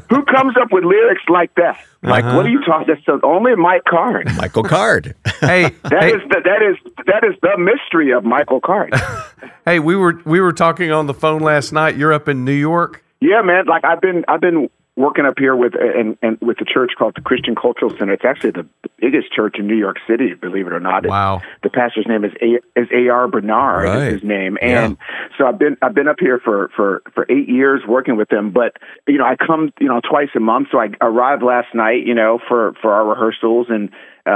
[0.09, 1.77] who comes up with lyrics like that?
[2.01, 2.87] Like, what are you talking?
[3.05, 4.27] That's only Mike Card.
[4.37, 5.15] Michael Card.
[5.41, 8.93] Hey, That hey, is the, that is that is the mystery of Michael Card.
[9.65, 11.97] hey, we were we were talking on the phone last night.
[11.97, 13.03] You're up in New York.
[13.21, 13.65] yeah, man.
[13.67, 14.69] Like I've been I've been
[14.99, 18.13] working up here with and and with the church called the Christian Cultural Center.
[18.13, 18.67] It's actually the
[18.99, 21.05] biggest church in New York City, believe it or not.
[21.05, 21.41] Wow.
[21.63, 24.07] The pastor's name is A is A R Bernard Right.
[24.07, 24.97] is his name, and
[25.37, 28.51] so I've been I've been up here for for for eight years working with them.
[28.51, 30.67] But you know, I come you know twice a month.
[30.71, 33.89] So I arrived last night, you know, for for our rehearsals, and
[34.25, 34.29] uh,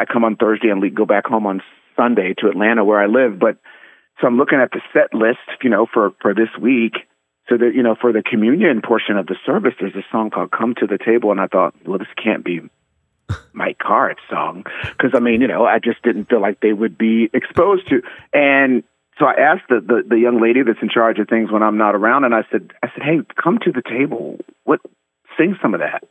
[0.00, 1.62] I come on Thursday and le- go back home on
[1.96, 3.38] Sunday to Atlanta where I live.
[3.38, 3.56] But
[4.20, 6.92] so I'm looking at the set list, you know, for for this week.
[7.50, 10.52] So that you know, for the communion portion of the service, there's a song called
[10.52, 12.60] "Come to the Table," and I thought, well, this can't be
[13.52, 14.64] Mike Card's song
[14.96, 18.02] because I mean, you know, I just didn't feel like they would be exposed to.
[18.32, 18.84] And
[19.18, 21.76] so I asked the, the the young lady that's in charge of things when I'm
[21.76, 24.38] not around, and I said, I said, hey, come to the table.
[24.64, 24.80] What?
[25.36, 26.04] Sing some of that.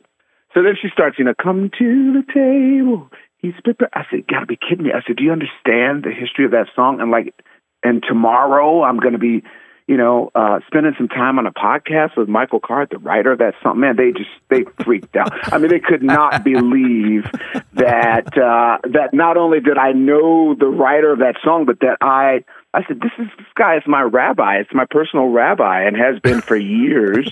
[0.52, 3.08] So then she starts, you know, come to the table.
[3.38, 3.90] He's prepared.
[3.94, 4.90] I said, gotta be kidding me.
[4.92, 7.00] I said, do you understand the history of that song?
[7.00, 7.34] And like,
[7.82, 9.42] and tomorrow I'm to be,
[9.90, 13.40] you know, uh, spending some time on a podcast with Michael Card, the writer of
[13.40, 13.80] that song.
[13.80, 15.52] Man, they just they freaked out.
[15.52, 17.24] I mean, they could not believe
[17.72, 21.96] that uh, that not only did I know the writer of that song, but that
[22.00, 22.44] I.
[22.72, 24.58] I said, "This is this guy is my rabbi.
[24.58, 27.28] It's my personal rabbi, and has been for years.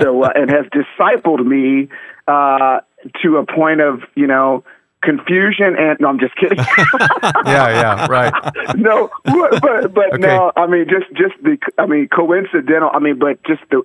[0.00, 1.88] So, uh, and has discipled me
[2.26, 2.80] uh,
[3.22, 4.64] to a point of, you know,
[5.02, 5.76] confusion.
[5.78, 6.58] And no, I'm just kidding.
[7.46, 8.32] Yeah, yeah, right.
[8.76, 10.22] no, but but, but Okay.
[10.22, 10.52] no.
[10.56, 11.56] I mean, just just the.
[11.78, 12.90] I mean, coincidental.
[12.92, 13.82] I mean, but just the.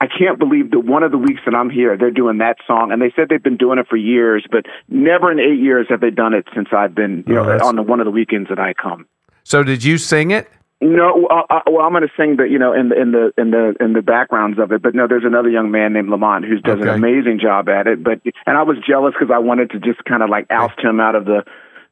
[0.00, 2.90] I can't believe that one of the weeks that I'm here, they're doing that song,
[2.90, 6.00] and they said they've been doing it for years, but never in eight years have
[6.00, 8.48] they done it since I've been, you Oh, know, on the one of the weekends
[8.48, 9.06] that I come.
[9.44, 10.48] So did you sing it?
[10.84, 13.50] No, uh, well, I'm going to sing the, you know, in the in the in
[13.52, 14.82] the in the backgrounds of it.
[14.82, 18.02] But no, there's another young man named Lamont who does an amazing job at it.
[18.02, 20.98] But and I was jealous because I wanted to just kind of like oust him
[20.98, 21.44] out of the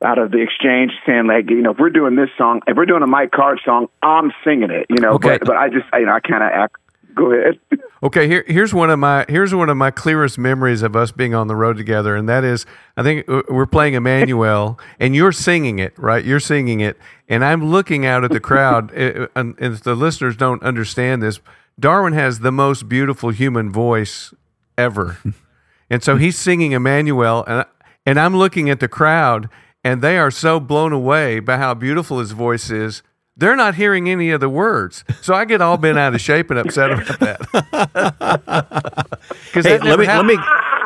[0.02, 2.86] out of the exchange, saying like, you know, if we're doing this song, if we're
[2.86, 5.12] doing a Mike Card song, I'm singing it, you know.
[5.12, 5.38] Okay.
[5.38, 6.76] But but I just, you know, I kind of act.
[7.14, 7.58] Go ahead.
[8.02, 11.34] Okay, here, here's one of my here's one of my clearest memories of us being
[11.34, 12.64] on the road together, and that is
[12.96, 16.24] I think uh, we're playing Emmanuel, and you're singing it, right?
[16.24, 16.96] You're singing it,
[17.28, 21.22] and I'm looking out at the crowd, uh, and, and if the listeners don't understand
[21.22, 21.40] this,
[21.78, 24.32] Darwin has the most beautiful human voice
[24.78, 25.18] ever,
[25.90, 27.66] and so he's singing Emmanuel, and
[28.06, 29.50] and I'm looking at the crowd,
[29.84, 33.02] and they are so blown away by how beautiful his voice is.
[33.40, 36.50] They're not hearing any of the words, so I get all bent out of shape
[36.50, 39.08] and upset about that.
[39.46, 40.36] Because Hey, let me let me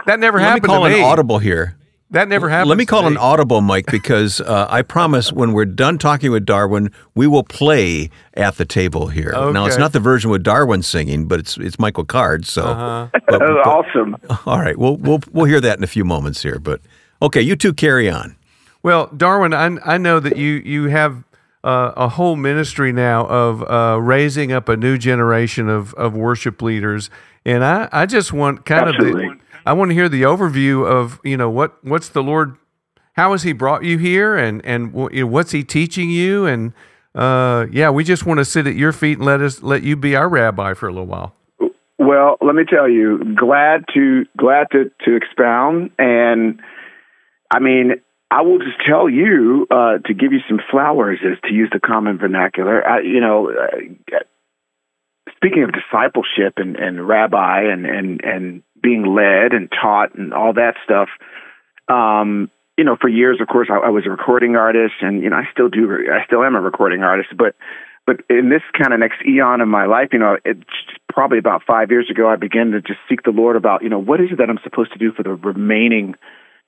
[0.07, 1.03] that never let me happened call to an me.
[1.03, 1.77] audible here.
[2.11, 2.69] That never happened.
[2.69, 6.47] Let me call an audible, Mike, because uh, I promise when we're done talking with
[6.47, 9.33] Darwin, we will play at the table here.
[9.35, 9.53] Okay.
[9.53, 12.47] Now it's not the version with Darwin singing, but it's it's Michael Card.
[12.47, 13.09] So, Uh-huh.
[13.27, 14.17] but- but- awesome.
[14.47, 16.59] all right, we'll we'll we'll hear that in a few moments here.
[16.61, 16.81] But
[17.21, 18.37] okay, you two carry on.
[18.85, 21.25] Well, Darwin, I, I know that you you have
[21.65, 26.61] uh, a whole ministry now of uh, raising up a new generation of, of worship
[26.61, 27.09] leaders,
[27.47, 31.19] and I, I just want kind of the I want to hear the overview of
[31.25, 32.57] you know what what's the Lord,
[33.15, 36.45] how has He brought you here, and and wh- you know, what's He teaching you,
[36.45, 36.75] and
[37.15, 39.97] uh, yeah, we just want to sit at your feet and let us let you
[39.97, 41.35] be our rabbi for a little while.
[41.99, 46.61] Well, let me tell you, glad to glad to to expound, and
[47.51, 51.55] I mean, I will just tell you uh, to give you some flowers, is to
[51.55, 52.87] use the common vernacular.
[52.87, 54.18] I, you know, uh,
[55.37, 60.53] speaking of discipleship and, and rabbi and, and and being led and taught and all
[60.55, 61.09] that stuff.
[61.89, 65.31] Um, you know, for years, of course, I, I was a recording artist, and you
[65.31, 65.91] know, I still do.
[66.12, 67.55] I still am a recording artist, but
[68.07, 70.61] but in this kind of next eon of my life, you know, it's
[71.11, 73.99] probably about five years ago, I began to just seek the Lord about, you know,
[73.99, 76.14] what is it that I'm supposed to do for the remaining,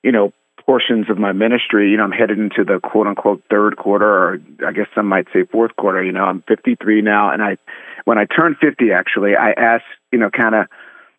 [0.02, 0.32] you know,
[0.66, 1.90] portions of my ministry.
[1.90, 5.26] You know, I'm headed into the quote unquote third quarter, or I guess some might
[5.32, 6.02] say fourth quarter.
[6.02, 7.56] You know, I'm 53 now, and I,
[8.04, 10.66] when I turned 50, actually, I asked, you know, kind of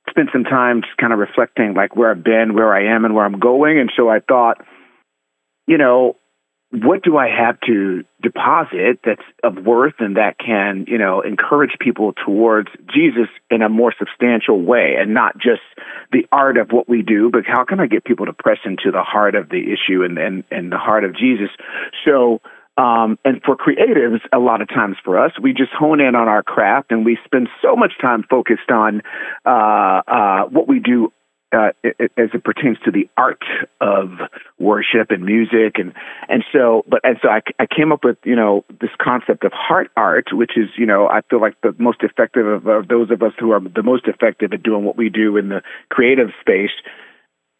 [0.09, 3.15] spent some time just kind of reflecting like where I've been, where I am, and
[3.15, 3.79] where I'm going.
[3.79, 4.57] And so I thought,
[5.65, 6.17] you know,
[6.71, 11.71] what do I have to deposit that's of worth and that can, you know, encourage
[11.79, 15.61] people towards Jesus in a more substantial way and not just
[16.11, 18.91] the art of what we do, but how can I get people to press into
[18.91, 21.49] the heart of the issue and and, and the heart of Jesus?
[22.05, 22.41] So
[22.77, 26.27] um, and for creatives, a lot of times for us, we just hone in on
[26.27, 29.01] our craft and we spend so much time focused on
[29.45, 31.11] uh, uh, what we do
[31.53, 33.41] uh, as it pertains to the art
[33.79, 34.09] of
[34.59, 35.93] worship and music and
[36.27, 39.53] and so but and so I, I came up with you know this concept of
[39.53, 43.11] heart art which is you know I feel like the most effective of, of those
[43.11, 46.29] of us who are the most effective at doing what we do in the creative
[46.41, 46.71] space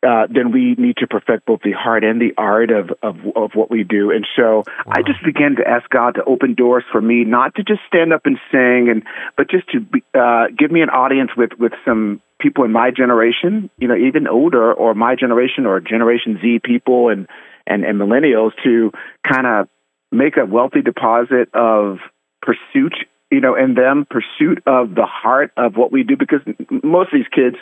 [0.05, 3.51] uh, then we need to perfect both the heart and the art of, of, of
[3.55, 4.11] what we do.
[4.11, 7.63] And so I just began to ask God to open doors for me, not to
[7.63, 9.03] just stand up and sing, and
[9.35, 12.91] but just to be, uh, give me an audience with, with some people in my
[12.95, 17.27] generation, you know, even older, or my generation, or Generation Z people, and
[17.65, 18.91] and, and millennials to
[19.29, 19.67] kind of
[20.11, 21.97] make a wealthy deposit of
[22.41, 22.93] pursuit
[23.29, 26.39] you know, in them pursuit of the heart of what we do because
[26.83, 27.57] most of these kids,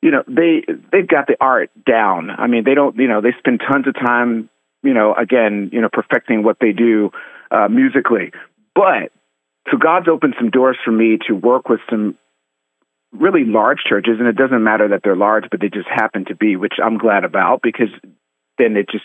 [0.00, 0.62] you know, they
[0.92, 2.30] they've got the art down.
[2.30, 4.48] I mean, they don't, you know, they spend tons of time,
[4.82, 7.10] you know, again, you know, perfecting what they do
[7.50, 8.30] uh, musically.
[8.74, 9.10] But
[9.70, 12.16] so God's opened some doors for me to work with some
[13.12, 16.36] really large churches, and it doesn't matter that they're large, but they just happen to
[16.36, 17.88] be, which I'm glad about because
[18.58, 19.04] then it just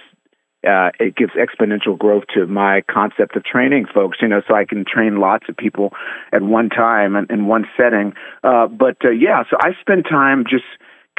[0.68, 4.64] uh, it gives exponential growth to my concept of training folks, you know, so I
[4.66, 5.92] can train lots of people
[6.32, 8.14] at one time and in one setting.
[8.44, 10.64] Uh, but uh, yeah, so I spend time just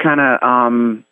[0.01, 1.05] kind of um,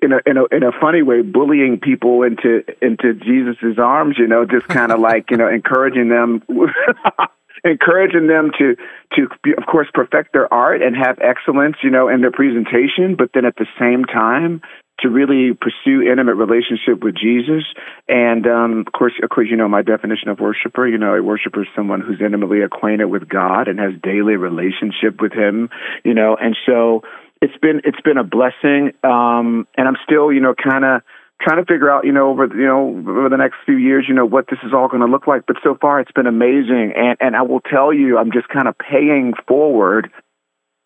[0.00, 4.26] in a in a in a funny way bullying people into into Jesus's arms, you
[4.26, 6.42] know, just kind of like you know encouraging them.
[7.64, 8.76] encouraging them to
[9.14, 13.30] to of course perfect their art and have excellence you know in their presentation but
[13.34, 14.60] then at the same time
[15.02, 17.64] to really pursue intimate relationship with Jesus.
[18.08, 20.86] And um, of course, of course, you know my definition of worshiper.
[20.86, 25.20] You know, a worshiper is someone who's intimately acquainted with God and has daily relationship
[25.20, 25.70] with Him.
[26.04, 27.02] You know, and so
[27.40, 28.92] it's been it's been a blessing.
[29.02, 31.02] Um, and I'm still, you know, kind of
[31.42, 34.14] trying to figure out, you know, over you know over the next few years, you
[34.14, 35.42] know, what this is all going to look like.
[35.46, 36.92] But so far, it's been amazing.
[36.96, 40.10] And and I will tell you, I'm just kind of paying forward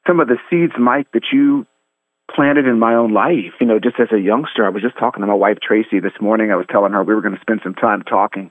[0.06, 1.66] some of the seeds, Mike, that you
[2.34, 3.54] planted in my own life.
[3.60, 6.16] You know, just as a youngster, I was just talking to my wife Tracy this
[6.20, 6.50] morning.
[6.50, 8.50] I was telling her we were going to spend some time talking,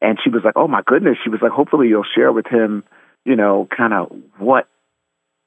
[0.00, 2.84] and she was like, "Oh my goodness!" She was like, "Hopefully, you'll share with him,
[3.24, 4.68] you know, kind of what."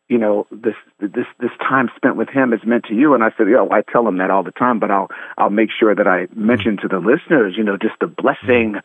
[0.10, 3.30] You know this this this time spent with him is meant to you, and I
[3.38, 5.08] said, "Yo, I tell him that all the time, but I'll
[5.38, 8.76] I'll make sure that I mention to the listeners, you know, just the blessing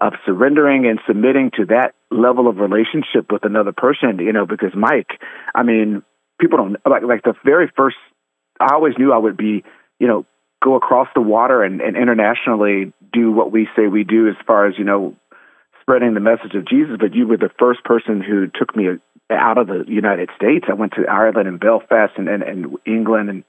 [0.00, 4.74] of surrendering and submitting to that level of relationship with another person, you know, because
[4.76, 5.18] Mike,
[5.54, 6.02] I mean,
[6.38, 7.96] people don't like like the very first
[8.60, 9.64] I always knew I would be,
[9.98, 10.26] you know,
[10.62, 14.66] go across the water and, and internationally do what we say we do as far
[14.66, 15.16] as, you know,
[15.80, 16.96] spreading the message of Jesus.
[16.98, 18.86] But you were the first person who took me
[19.30, 20.66] out of the United States.
[20.68, 23.44] I went to Ireland and Belfast and, and, and England and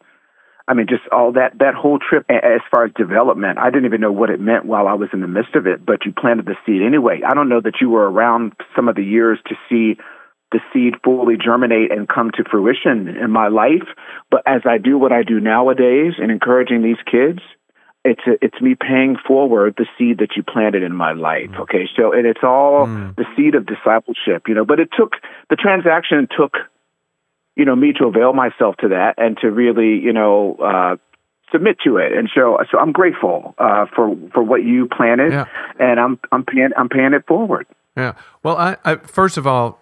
[0.68, 3.60] I mean, just all that that whole trip as far as development.
[3.60, 5.86] I didn't even know what it meant while I was in the midst of it.
[5.86, 7.22] But you planted the seed anyway.
[7.26, 10.02] I don't know that you were around some of the years to see
[10.52, 13.86] the seed fully germinate and come to fruition in my life.
[14.32, 17.40] But as I do what I do nowadays and encouraging these kids,
[18.06, 21.50] it's a, it's me paying forward the seed that you planted in my life.
[21.50, 21.62] Mm.
[21.62, 23.16] Okay, so and it's all mm.
[23.18, 24.64] the seed of discipleship, you know.
[24.64, 25.14] But it took
[25.50, 26.54] the transaction took
[27.56, 30.98] you know, me to avail myself to that and to really, you know, uh,
[31.52, 32.12] submit to it.
[32.12, 35.46] And so, so I'm grateful uh, for for what you planted, yeah.
[35.80, 37.68] and I'm I'm paying I'm paying it forward.
[37.96, 38.14] Yeah.
[38.44, 39.82] Well, I, I first of all,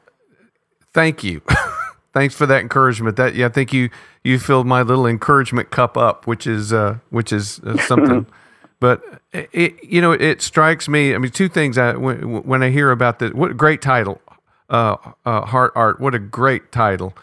[0.93, 1.41] thank you.
[2.13, 3.17] Thanks for that encouragement.
[3.17, 3.89] That yeah, I think you
[4.23, 8.25] you filled my little encouragement cup up, which is uh, which is uh, something.
[8.79, 9.01] but
[9.31, 11.15] it, you know, it strikes me.
[11.15, 11.77] I mean, two things.
[11.77, 14.21] I when, when I hear about the what a great title,
[14.69, 15.99] uh, uh, heart art.
[15.99, 17.13] What a great title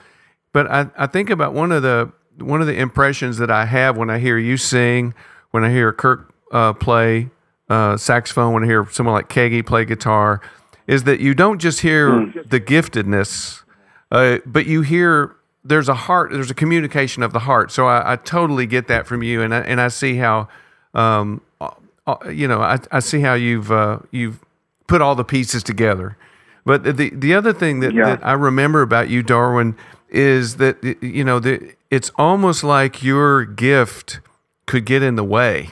[0.52, 3.96] but I, I think about one of the one of the impressions that I have
[3.96, 5.14] when I hear you sing,
[5.50, 7.28] when I hear Kirk uh, play
[7.68, 10.40] uh, saxophone, when I hear someone like Keaggy play guitar,
[10.86, 12.48] is that you don't just hear mm.
[12.48, 13.62] the giftedness,
[14.10, 15.34] uh, but you hear
[15.64, 17.70] there's a heart, there's a communication of the heart.
[17.70, 20.48] So I, I totally get that from you, and I, and I see how,
[20.94, 24.40] um, uh, you know, I, I see how you've uh, you've
[24.86, 26.16] put all the pieces together.
[26.64, 28.06] But the the other thing that, yeah.
[28.06, 29.76] that I remember about you, Darwin,
[30.08, 34.20] is that you know the, it's almost like your gift
[34.66, 35.70] could get in the way.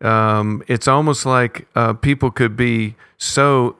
[0.00, 3.76] Um, it's almost like uh, people could be so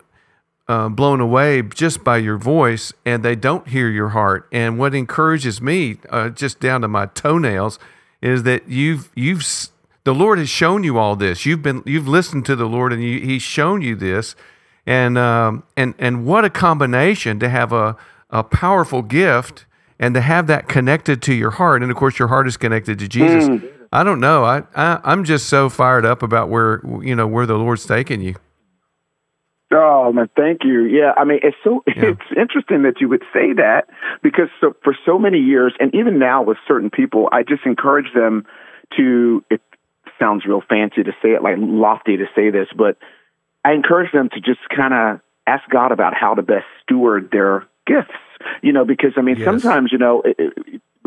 [0.68, 4.48] uh, blown away just by your voice, and they don't hear your heart.
[4.50, 7.78] And what encourages me, uh, just down to my toenails,
[8.20, 9.44] is that you've you've
[10.04, 11.46] the Lord has shown you all this.
[11.46, 14.34] You've been you've listened to the Lord, and you, He's shown you this.
[14.86, 17.96] And um, and and what a combination to have a
[18.30, 19.66] a powerful gift
[19.98, 22.98] and to have that connected to your heart, and of course your heart is connected
[22.98, 23.48] to Jesus.
[23.48, 23.68] Mm.
[23.92, 24.44] I don't know.
[24.44, 28.20] I, I I'm just so fired up about where you know where the Lord's taking
[28.20, 28.34] you.
[29.72, 30.84] Oh man, thank you.
[30.84, 32.14] Yeah, I mean it's so yeah.
[32.14, 33.88] it's interesting that you would say that
[34.22, 38.12] because so, for so many years, and even now with certain people, I just encourage
[38.14, 38.46] them
[38.96, 39.44] to.
[39.50, 39.60] It
[40.18, 42.96] sounds real fancy to say it, like lofty to say this, but
[43.64, 47.66] I encourage them to just kind of ask God about how to best steward their
[47.86, 48.16] gifts
[48.62, 49.44] you know, because I mean, yes.
[49.44, 50.22] sometimes, you know,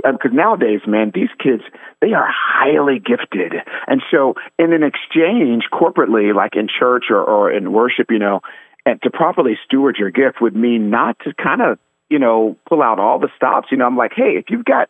[0.04, 1.64] because nowadays, man, these kids,
[2.02, 3.54] they are highly gifted.
[3.88, 8.42] And so, in an exchange corporately, like in church or, or in worship, you know,
[8.86, 11.78] and to properly steward your gift would mean not to kind of,
[12.10, 13.68] you know, pull out all the stops.
[13.72, 14.90] You know, I'm like, hey, if you've got,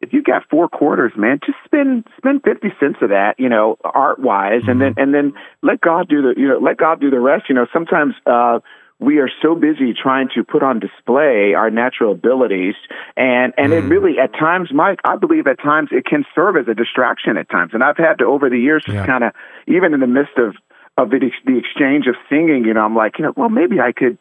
[0.00, 3.76] if you've got four quarters, man, just spend spend fifty cents of that, you know,
[3.84, 4.70] art wise, mm-hmm.
[4.70, 5.32] and then and then
[5.62, 7.44] let God do the, you know, let God do the rest.
[7.48, 8.60] You know, sometimes uh,
[9.02, 12.74] we are so busy trying to put on display our natural abilities
[13.16, 13.78] and and mm.
[13.78, 17.36] it really at times mike i believe at times it can serve as a distraction
[17.36, 18.94] at times and i've had to over the years yeah.
[18.94, 19.32] just kind of
[19.66, 20.54] even in the midst of
[20.96, 23.92] of the, the exchange of singing you know i'm like you know well maybe i
[23.92, 24.18] could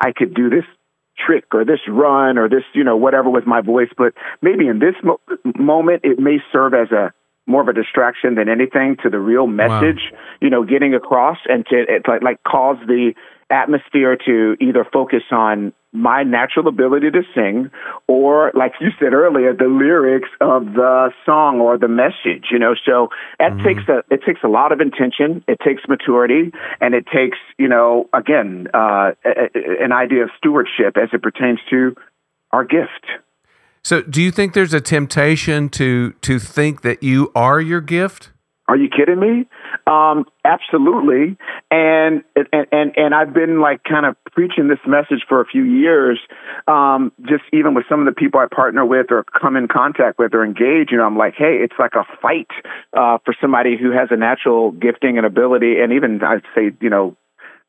[0.00, 0.64] i could do this
[1.24, 4.80] trick or this run or this you know whatever with my voice but maybe in
[4.80, 5.20] this mo-
[5.56, 7.12] moment it may serve as a
[7.46, 10.18] more of a distraction than anything to the real message wow.
[10.40, 13.12] you know getting across and to it, like like cause the
[13.50, 17.70] atmosphere to either focus on my natural ability to sing
[18.08, 22.74] or like you said earlier the lyrics of the song or the message you know
[22.84, 23.64] so that mm-hmm.
[23.64, 27.68] takes a it takes a lot of intention it takes maturity and it takes you
[27.68, 31.94] know again uh, a, a, an idea of stewardship as it pertains to
[32.50, 33.06] our gift
[33.84, 38.30] so do you think there's a temptation to to think that you are your gift
[38.66, 39.46] are you kidding me?
[39.86, 41.36] Um, absolutely.
[41.70, 45.64] And, and, and, and I've been like kind of preaching this message for a few
[45.64, 46.18] years.
[46.66, 50.18] Um, just even with some of the people I partner with or come in contact
[50.18, 52.48] with or engage, you know, I'm like, Hey, it's like a fight,
[52.94, 55.80] uh, for somebody who has a natural gifting and ability.
[55.80, 57.16] And even I'd say, you know,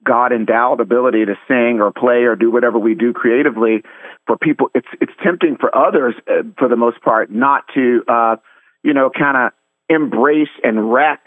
[0.05, 3.83] God endowed ability to sing or play or do whatever we do creatively
[4.27, 4.69] for people.
[4.73, 8.35] It's, it's tempting for others, uh, for the most part, not to, uh,
[8.83, 9.51] you know, kind of
[9.89, 11.25] embrace and wrap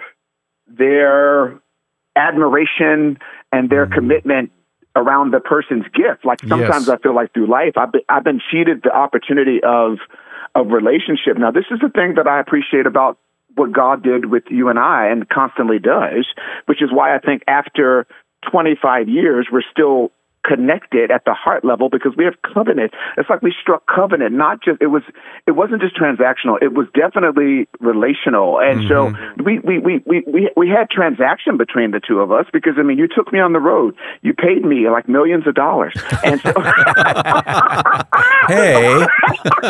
[0.66, 1.60] their
[2.16, 3.18] admiration
[3.52, 3.94] and their mm-hmm.
[3.94, 4.52] commitment
[4.96, 6.24] around the person's gift.
[6.24, 6.88] Like sometimes yes.
[6.88, 9.98] I feel like through life I've been, I've been cheated the opportunity of
[10.54, 11.36] of relationship.
[11.38, 13.18] Now this is the thing that I appreciate about
[13.54, 16.26] what God did with you and I and constantly does,
[16.66, 18.06] which is why I think after
[18.50, 20.10] 25 years we're still
[20.48, 22.92] connected at the heart level because we have covenant.
[23.18, 25.02] It's like we struck covenant, not just it was
[25.46, 28.58] it wasn't just transactional, it was definitely relational.
[28.58, 28.88] And mm-hmm.
[28.88, 32.74] so we, we, we, we, we, we had transaction between the two of us because
[32.78, 33.94] I mean you took me on the road.
[34.22, 35.94] You paid me like millions of dollars.
[36.24, 36.52] And so
[38.48, 39.06] Hey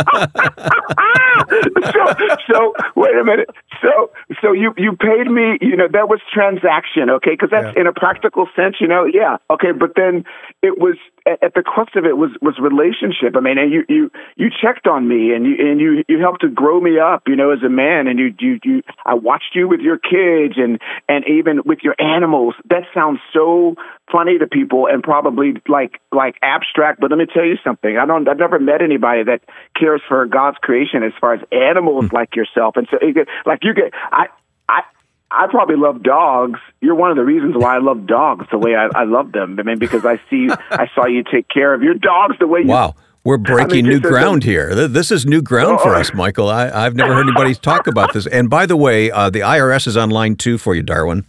[1.92, 2.02] so
[2.50, 3.50] so wait a minute.
[3.82, 4.10] So
[4.42, 7.32] so you you paid me, you know, that was transaction, okay?
[7.32, 7.80] Because that's yeah.
[7.80, 9.72] in a practical sense, you know, yeah, okay.
[9.72, 10.24] But then
[10.62, 10.96] it was
[11.26, 13.36] at the crux of it was was relationship.
[13.36, 16.42] I mean, and you you you checked on me and you and you you helped
[16.42, 18.06] to grow me up, you know, as a man.
[18.06, 21.94] And you you you I watched you with your kids and and even with your
[21.98, 22.54] animals.
[22.68, 23.76] That sounds so
[24.10, 27.00] funny to people and probably like like abstract.
[27.00, 27.96] But let me tell you something.
[27.96, 28.28] I don't.
[28.28, 29.40] I've never met anybody that
[29.78, 32.12] cares for God's creation as far as animals mm.
[32.12, 32.76] like yourself.
[32.76, 32.98] And so,
[33.46, 34.26] like you get, I
[34.68, 34.82] I
[35.30, 36.58] I probably love dogs.
[36.80, 39.56] You're one of the reasons why I love dogs the way I, I love them.
[39.58, 42.60] I mean, because I see, I saw you take care of your dogs the way
[42.60, 42.68] you.
[42.68, 42.94] Wow.
[43.24, 44.88] We're breaking I mean, new ground here.
[44.88, 46.48] This is new ground oh, for us, Michael.
[46.48, 48.26] I, have never heard anybody talk about this.
[48.26, 51.26] And by the way, uh, the IRS is on line two for you, Darwin.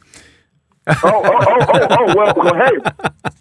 [0.87, 3.31] oh, oh, oh, oh, oh, well, well, hey,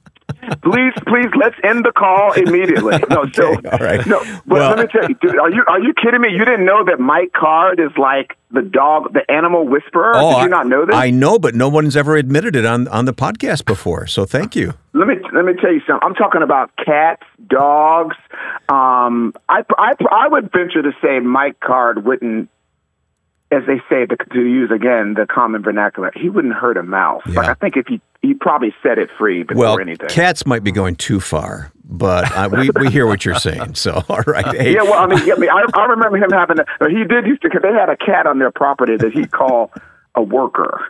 [0.63, 2.99] please, please, let's end the call immediately.
[3.09, 4.07] No, okay, so all right.
[4.07, 6.29] no, but well, let me tell you, dude, are you are you kidding me?
[6.31, 10.13] You didn't know that Mike Card is like the dog, the animal whisperer?
[10.15, 10.95] Oh, Did you not know this?
[10.95, 14.07] I know, but no one's ever admitted it on on the podcast before.
[14.07, 14.75] So thank you.
[14.93, 16.01] Let me let me tell you something.
[16.03, 18.17] I'm talking about cats, dogs.
[18.69, 22.51] Um, I, I I would venture to say Mike Card wouldn't
[23.51, 27.23] as they say, to, to, use again the common vernacular, he wouldn't hurt a mouse.
[27.27, 27.41] Yeah.
[27.41, 30.09] Like I think if he he probably set it free before well, anything.
[30.09, 33.75] cats might be going too far, but I, we we hear what you're saying.
[33.75, 34.75] So all right, hey.
[34.75, 34.83] yeah.
[34.83, 36.59] Well, I mean, I, mean I, I remember him having.
[36.59, 37.51] A, he did used to.
[37.63, 39.71] They had a cat on their property that he called
[40.15, 40.85] a worker.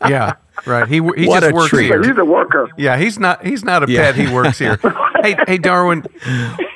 [0.08, 0.34] yeah,
[0.66, 0.88] right.
[0.88, 1.86] He he what just works treat.
[1.86, 2.02] here.
[2.02, 2.68] He's a worker.
[2.76, 3.44] Yeah, he's not.
[3.46, 4.12] He's not a yeah.
[4.12, 4.16] pet.
[4.16, 4.78] He works here.
[5.22, 6.04] hey, hey, Darwin.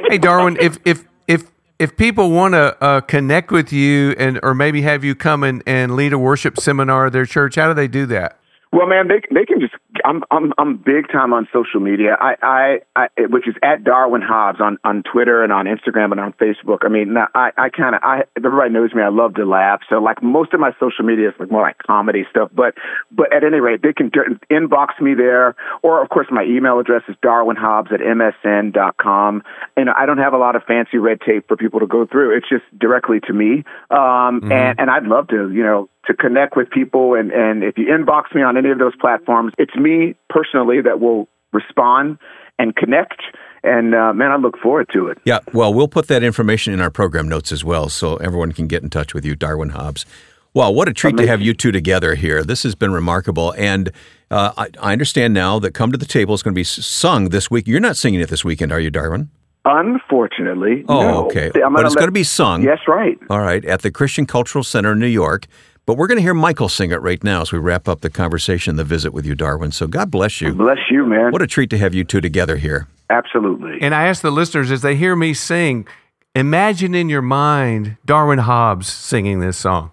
[0.09, 0.57] Hey, Darwin.
[0.61, 5.05] If if if if people want to uh, connect with you and or maybe have
[5.05, 8.07] you come and, and lead a worship seminar at their church, how do they do
[8.07, 8.39] that?
[8.75, 9.75] Well, man, they they can just.
[10.05, 12.17] I'm I'm I'm big time on social media.
[12.21, 16.19] I I, I which is at Darwin Hobbs on on Twitter and on Instagram and
[16.19, 16.79] on Facebook.
[16.83, 19.01] I mean, I I kind of I everybody knows me.
[19.01, 19.83] I love to laugh.
[19.89, 22.51] So like most of my social media is like more like comedy stuff.
[22.53, 22.75] But
[23.13, 24.11] but at any rate, they can
[24.51, 29.45] inbox me there, or of course my email address is darwinhobbs at msn.com.
[29.77, 32.37] And I don't have a lot of fancy red tape for people to go through.
[32.37, 33.63] It's just directly to me.
[33.91, 34.51] Um, mm-hmm.
[34.51, 37.15] and and I'd love to you know to connect with people.
[37.15, 41.01] And, and if you inbox me on any of those platforms, it's me personally that
[41.01, 42.19] will respond
[42.59, 43.23] and connect.
[43.63, 45.19] And uh, man, I look forward to it.
[45.25, 48.67] Yeah, well, we'll put that information in our program notes as well so everyone can
[48.67, 50.05] get in touch with you, Darwin Hobbs.
[50.53, 51.27] Well, what a treat Amazing.
[51.27, 52.45] to have you two together here.
[52.45, 53.53] This has been remarkable.
[53.59, 53.91] And
[54.31, 57.31] uh, I, I, understand now that Come to the Table is going to be sung
[57.31, 57.67] this week.
[57.67, 59.31] You're not singing it this weekend, are you, Darwin?
[59.65, 61.27] Unfortunately, oh, no.
[61.27, 61.51] okay.
[61.53, 62.63] But it's let, going to be sung.
[62.63, 63.19] Yes, right.
[63.31, 65.47] All right, at the Christian Cultural Center in New York.
[65.87, 68.09] But we're going to hear Michael sing it right now as we wrap up the
[68.09, 69.71] conversation, the visit with you, Darwin.
[69.71, 70.55] So God bless you.
[70.55, 71.31] Bless you, man.
[71.31, 72.89] What a treat to have you two together here.
[73.11, 73.79] Absolutely.
[73.83, 75.87] And I ask the listeners as they hear me sing,
[76.35, 79.91] imagine in your mind Darwin Hobbs singing this song.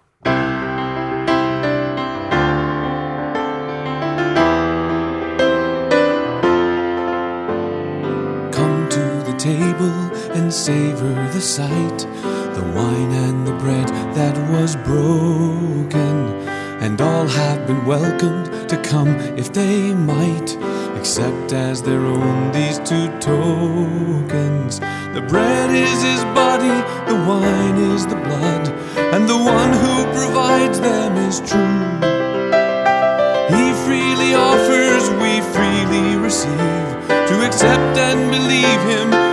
[8.50, 12.06] Come to the table and savor the sight
[12.54, 16.16] the wine and the bread that was broken.
[16.84, 19.08] And all have been welcomed to come
[19.38, 20.56] if they might,
[20.98, 24.80] accept as their own these two tokens.
[25.16, 26.76] The bread is his body,
[27.10, 28.68] the wine is the blood,
[29.14, 31.82] and the one who provides them is true.
[33.54, 36.86] He freely offers, we freely receive.
[37.08, 39.31] To accept and believe him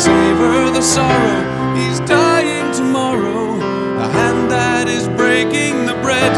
[0.00, 1.76] savor the sorrow.
[1.76, 3.58] He's dying tomorrow.
[4.00, 6.32] The hand that is breaking the bread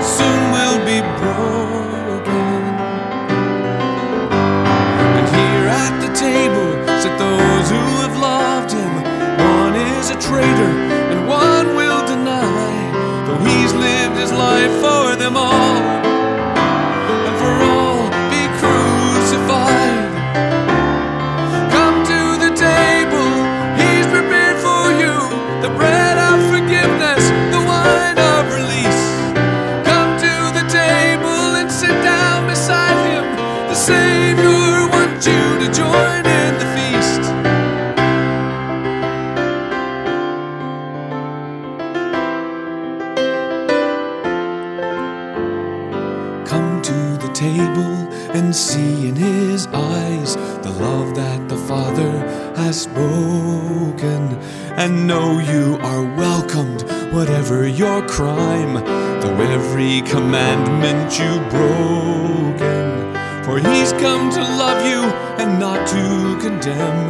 [0.00, 2.60] soon will be broken.
[5.18, 6.70] And here at the table
[7.02, 8.94] sit those who have loved him.
[9.58, 10.72] One is a traitor
[11.10, 12.70] and one will deny,
[13.26, 15.93] though he's lived his life for them all.
[48.74, 50.34] See in his eyes
[50.66, 52.12] the love that the Father
[52.56, 54.22] has spoken,
[54.82, 58.74] and know you are welcomed, whatever your crime,
[59.20, 62.88] though every commandment you've broken.
[63.44, 65.02] For he's come to love you
[65.40, 66.04] and not to
[66.44, 67.02] condemn,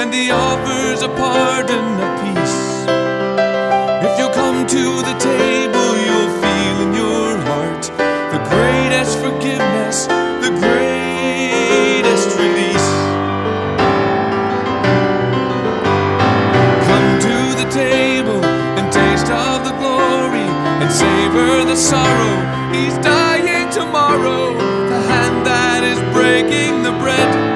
[0.00, 2.60] and he offers a pardon of peace.
[4.06, 5.89] If you'll come to the table,
[21.30, 22.72] savor the sorrow.
[22.72, 24.54] He's dying tomorrow.
[24.88, 27.49] The hand that is breaking the bread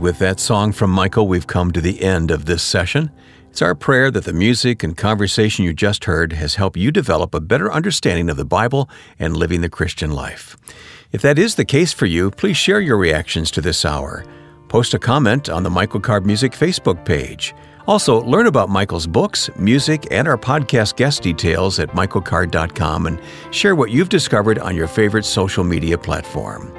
[0.00, 3.10] with that song from Michael, we've come to the end of this session.
[3.50, 7.34] It's our prayer that the music and conversation you just heard has helped you develop
[7.34, 8.88] a better understanding of the Bible
[9.18, 10.56] and living the Christian life.
[11.12, 14.24] If that is the case for you, please share your reactions to this hour.
[14.68, 17.54] Post a comment on the Michael Card Music Facebook page.
[17.86, 23.20] Also, learn about Michael's books, music, and our podcast guest details at michaelcard.com and
[23.50, 26.72] share what you've discovered on your favorite social media platform.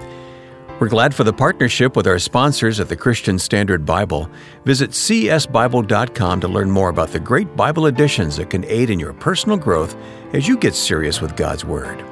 [0.81, 4.27] We're glad for the partnership with our sponsors at the Christian Standard Bible.
[4.65, 9.13] Visit csbible.com to learn more about the great Bible editions that can aid in your
[9.13, 9.95] personal growth
[10.33, 12.03] as you get serious with God's Word.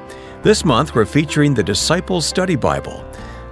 [0.44, 3.04] This month, we're featuring the Disciples Study Bible.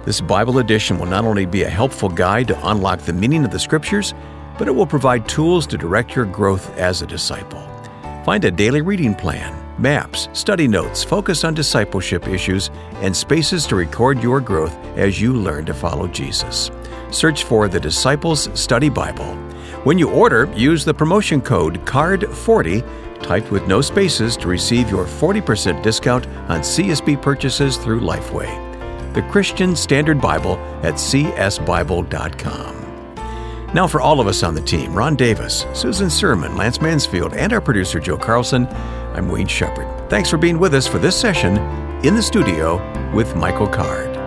[0.05, 3.51] This Bible edition will not only be a helpful guide to unlock the meaning of
[3.51, 4.13] the Scriptures,
[4.57, 7.61] but it will provide tools to direct your growth as a disciple.
[8.23, 13.75] Find a daily reading plan, maps, study notes focus on discipleship issues, and spaces to
[13.75, 16.71] record your growth as you learn to follow Jesus.
[17.11, 19.35] Search for the Disciples Study Bible.
[19.83, 25.05] When you order, use the promotion code CARD40, typed with no spaces, to receive your
[25.05, 29.13] 40% discount on CSB purchases through Lifeway.
[29.13, 32.78] The Christian Standard Bible at csbible.com.
[33.71, 37.53] Now, for all of us on the team Ron Davis, Susan Sermon, Lance Mansfield, and
[37.53, 38.65] our producer Joe Carlson,
[39.13, 40.09] I'm Wayne Shepherd.
[40.09, 41.57] Thanks for being with us for this session
[42.03, 42.77] in the studio
[43.13, 44.18] with Michael Card.